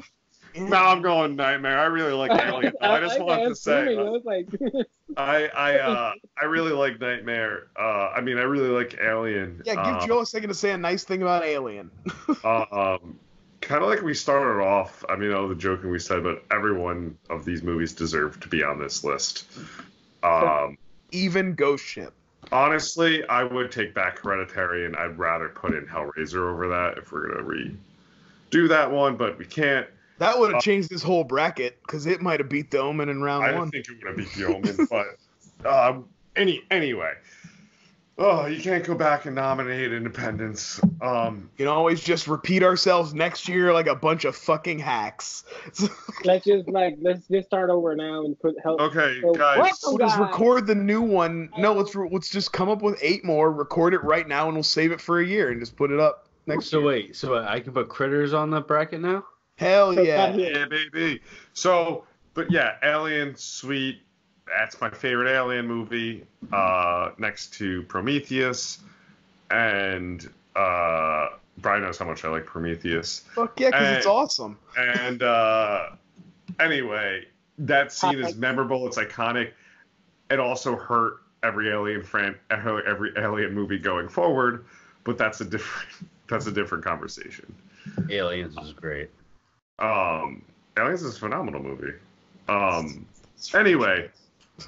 [0.59, 1.79] No, I'm going Nightmare.
[1.79, 2.73] I really like Alien.
[2.81, 4.47] I just like want to say, I like,
[5.17, 7.67] I I uh I really like Nightmare.
[7.77, 9.63] Uh, I mean, I really like Alien.
[9.65, 11.91] Yeah, give Uh, Joe a second to say a nice thing about Alien.
[12.45, 13.19] um,
[13.61, 15.05] kind of like we started off.
[15.09, 18.49] I mean, all the joking we said, but every one of these movies deserve to
[18.49, 19.47] be on this list.
[20.23, 20.79] Um,
[21.11, 22.13] Even Ghost Ship.
[22.53, 27.11] honestly, I would take back Hereditary, and I'd rather put in Hellraiser over that if
[27.11, 29.87] we're gonna redo that one, but we can't.
[30.19, 33.09] That would have Uh, changed this whole bracket because it might have beat the Omen
[33.09, 33.71] in round I one.
[33.71, 34.89] didn't think it would have beat the Omen,
[35.65, 36.05] but um,
[36.37, 37.13] any anyway.
[38.17, 40.81] Oh, you can't go back and nominate Independence.
[41.03, 45.43] Um, You can always just repeat ourselves next year like a bunch of fucking hacks.
[46.25, 48.81] let's just like let's just start over now and put help.
[48.81, 49.59] okay, So, guys.
[49.59, 49.75] what?
[49.83, 51.49] We'll just record the new one.
[51.59, 54.55] No, let's re- let's just come up with eight more, record it right now, and
[54.55, 56.87] we'll save it for a year and just put it up next So year.
[56.87, 59.25] wait, so I can put critters on the bracket now?
[59.57, 60.35] Hell yeah!
[60.37, 61.21] Yeah, baby.
[61.53, 64.01] So, but yeah, Alien, sweet.
[64.47, 66.27] That's my favorite Alien movie.
[66.53, 68.79] Uh, next to Prometheus,
[69.51, 71.29] and uh,
[71.59, 73.21] Brian knows how much I like Prometheus.
[73.35, 74.59] Fuck yeah, because it's awesome.
[74.77, 75.91] And uh,
[76.61, 77.27] anyway,
[77.59, 78.87] that scene is memorable.
[78.87, 79.53] It's iconic.
[80.31, 84.65] It also hurt every Alien friend, every Alien movie going forward.
[85.05, 85.89] But that's a different.
[86.27, 87.55] That's a different conversation.
[88.09, 89.11] Aliens is great.
[89.79, 90.43] Um,
[90.77, 91.95] Aliens is a phenomenal movie.
[92.49, 93.07] Um,
[93.55, 94.11] anyway,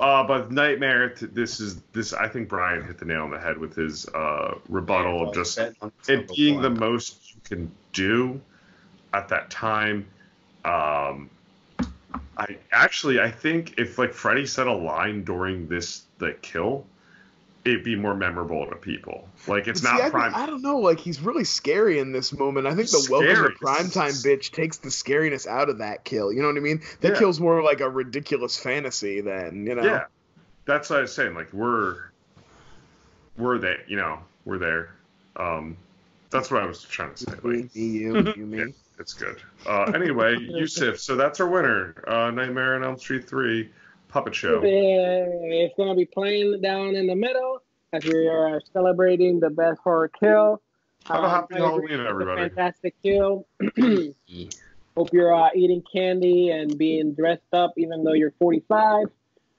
[0.00, 1.14] uh, but Nightmare.
[1.20, 2.12] This is this.
[2.12, 5.58] I think Brian hit the nail on the head with his uh, rebuttal of just
[5.58, 8.40] it being the most you can do
[9.14, 10.06] at that time.
[10.64, 11.30] Um,
[12.36, 16.84] I actually I think if like Freddy said a line during this the kill,
[17.66, 19.28] it be more memorable to people.
[19.46, 20.34] Like it's not I, prime.
[20.34, 20.78] I don't know.
[20.78, 22.66] Like he's really scary in this moment.
[22.66, 23.52] I think the welcome Scary.
[23.54, 26.32] to primetime bitch takes the scariness out of that kill.
[26.32, 26.80] You know what I mean?
[27.00, 27.18] That Yeah.
[27.18, 29.84] kill's more like a ridiculous fantasy than you know.
[29.84, 30.04] Yeah,
[30.64, 31.34] that's what I was saying.
[31.34, 32.10] Like we're
[33.36, 33.78] we're there.
[33.86, 34.94] You know, we're there.
[35.36, 35.76] Um,
[36.30, 37.30] that's what I was trying to say.
[37.32, 38.74] Like Me, you, you, me.
[38.98, 39.40] it's good.
[39.66, 40.98] Uh, anyway, Jusef.
[40.98, 41.94] So that's our winner.
[42.06, 43.70] Uh, Nightmare on Elm Street three
[44.16, 44.62] puppet show.
[44.64, 47.62] It's gonna be playing down in the middle
[47.92, 50.62] as we are celebrating the best horror kill.
[51.04, 52.48] Have a Um, happy I Halloween, with the everybody.
[52.48, 53.46] Fantastic kill.
[54.96, 59.08] Hope you're uh, eating candy and being dressed up, even though you're 45.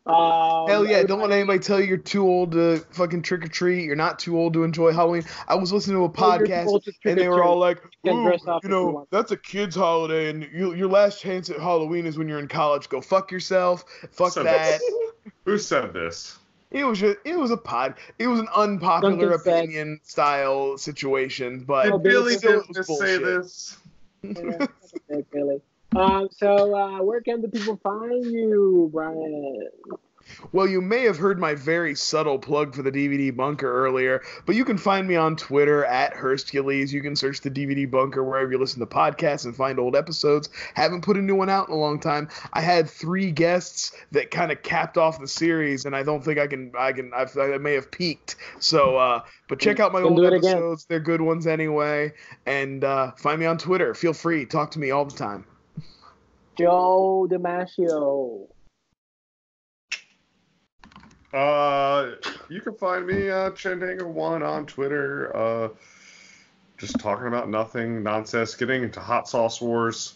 [0.07, 1.03] Um, Hell yeah!
[1.03, 3.83] Don't let anybody tell you you're too old to fucking trick or treat.
[3.83, 5.23] You're not too old to enjoy Halloween.
[5.47, 6.11] I was listening to a you're
[6.47, 8.69] too podcast old to trick and they were all like, You "Ooh, you if you
[8.69, 12.39] know, that's a kid's holiday, and you, your last chance at Halloween is when you're
[12.39, 12.87] in college.
[12.87, 13.83] Go fuck yourself.
[14.11, 14.79] Fuck So- that."
[15.45, 16.37] Who said this?
[16.71, 17.95] It was just, it was a pod.
[18.19, 22.51] It was an unpopular Duncan said- opinion style situation, but Did Oh, Billy Billy did
[22.51, 23.77] it was just say this?
[25.09, 25.61] Yeah, Billy.
[25.95, 29.69] Um, so uh, where can the people find you, Brian?
[30.51, 34.55] Well, you may have heard my very subtle plug for the DVD Bunker earlier, but
[34.55, 36.91] you can find me on Twitter at Hurstcules.
[36.91, 40.49] You can search the DVD Bunker wherever you listen to podcasts and find old episodes.
[40.73, 42.27] Haven't put a new one out in a long time.
[42.53, 46.39] I had three guests that kind of capped off the series, and I don't think
[46.39, 46.71] I can.
[46.77, 47.13] I can.
[47.15, 48.35] I've, I may have peaked.
[48.59, 50.51] So, uh, but check out my old it again.
[50.51, 50.85] episodes.
[50.85, 52.13] They're good ones anyway.
[52.45, 53.93] And uh, find me on Twitter.
[53.93, 54.45] Feel free.
[54.45, 55.45] Talk to me all the time.
[56.57, 58.47] Joe Damasio.
[61.33, 62.11] Uh,
[62.49, 65.35] you can find me uh, Chendango One on Twitter.
[65.35, 65.69] Uh,
[66.77, 70.15] just talking about nothing, nonsense, getting into hot sauce wars.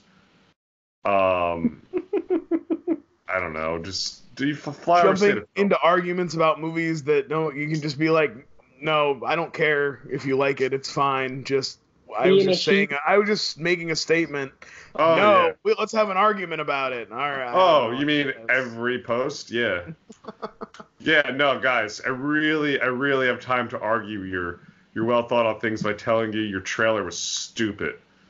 [1.04, 1.82] Um,
[3.28, 7.68] I don't know, just do you fly jumping into arguments about movies that don't you
[7.68, 8.34] can just be like
[8.82, 11.78] no i don't care if you like it it's fine just
[12.18, 14.52] i was just saying i was just making a statement
[14.96, 15.52] Oh, no yeah.
[15.64, 18.36] we, let's have an argument about it all right Oh, oh you mean Yes.
[18.50, 19.50] every post?
[19.50, 19.84] Yeah.
[21.00, 24.60] yeah, no, guys, I really, I really have time to argue your
[24.94, 27.96] your well thought out things by telling you your trailer was stupid.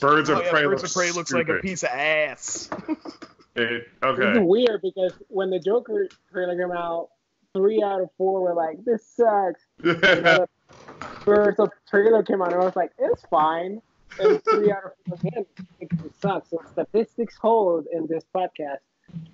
[0.00, 2.68] Birds oh, of yeah, Prey Birds looks of Prey looks like a piece of ass
[3.54, 4.38] It, This is okay.
[4.38, 7.08] weird because when the Joker trailer came out,
[7.54, 9.62] three out of four were like, "This sucks."
[11.26, 13.80] And the Birds of trailer came out, and I was like, "It's fine."
[14.18, 15.46] And three out of four again
[15.80, 16.50] it sucks.
[16.50, 18.78] So statistics hold in this podcast.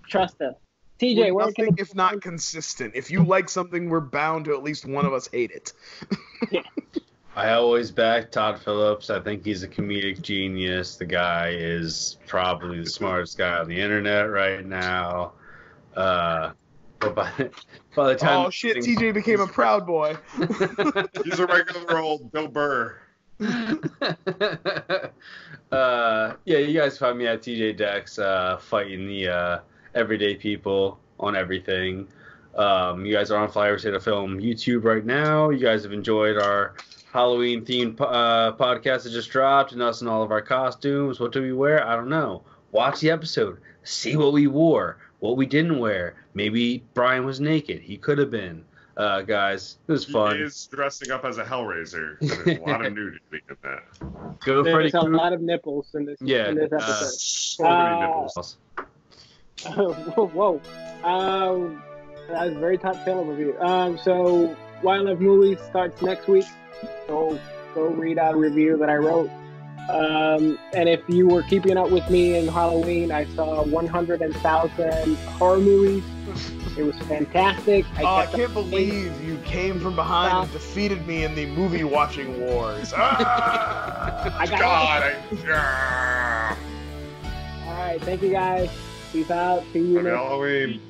[0.07, 0.55] Trust us.
[1.01, 4.55] TJ, We're where nothing the if not consistent if you like something we're bound to
[4.55, 5.72] at least one of us hate it
[7.36, 9.11] I always back Todd Phillips.
[9.11, 10.97] I think he's a comedic genius.
[10.97, 15.34] The guy is probably the smartest guy on the internet right now.
[15.95, 16.51] Uh,
[17.01, 17.30] but by,
[17.94, 20.16] by the time oh shit tj became a proud boy
[21.24, 22.96] He's a regular old Bill Burr.
[23.40, 25.11] uh,
[26.44, 29.59] yeah, you guys find me at TJ Dex, uh, fighting the uh,
[29.94, 32.09] everyday people on everything.
[32.57, 35.51] Um, you guys are on Flyover State of Film YouTube right now.
[35.51, 36.74] You guys have enjoyed our
[37.12, 41.20] Halloween themed po- uh, podcast that just dropped, and us in all of our costumes.
[41.20, 41.86] What do we wear?
[41.86, 42.42] I don't know.
[42.72, 43.61] Watch the episode.
[43.84, 46.14] See what we wore, what we didn't wear.
[46.35, 47.81] Maybe Brian was naked.
[47.81, 48.64] He could have been.
[48.97, 50.37] Uh, guys, it was fun.
[50.37, 52.19] He is dressing up as a Hellraiser.
[52.21, 54.39] There's a lot of nudity in that.
[54.41, 55.16] Go Freddy There's a Krueger.
[55.16, 57.11] lot of nipples in this, Yeah, in this uh, episode.
[57.11, 58.59] So many Uh, nipples.
[60.16, 60.61] whoa, whoa.
[61.05, 61.83] Um,
[62.29, 63.57] that was a very top film review.
[63.61, 66.47] Um, so Why I Love Movies starts next week.
[67.07, 67.39] So
[67.77, 69.31] go read out a review that I wrote.
[69.89, 75.59] Um, and if you were keeping up with me in Halloween, I saw 100,000 horror
[75.59, 76.05] movies.
[76.76, 77.86] It was fantastic.
[77.97, 81.84] I Oh, I can't believe you came from behind and defeated me in the movie
[81.84, 82.93] watching wars.
[84.01, 84.39] Ah!
[84.39, 85.16] I got God, I,
[85.47, 86.57] yeah.
[87.66, 88.70] All right, thank you guys.
[89.12, 89.64] Peace out.
[89.72, 90.80] See you Happy next Halloween.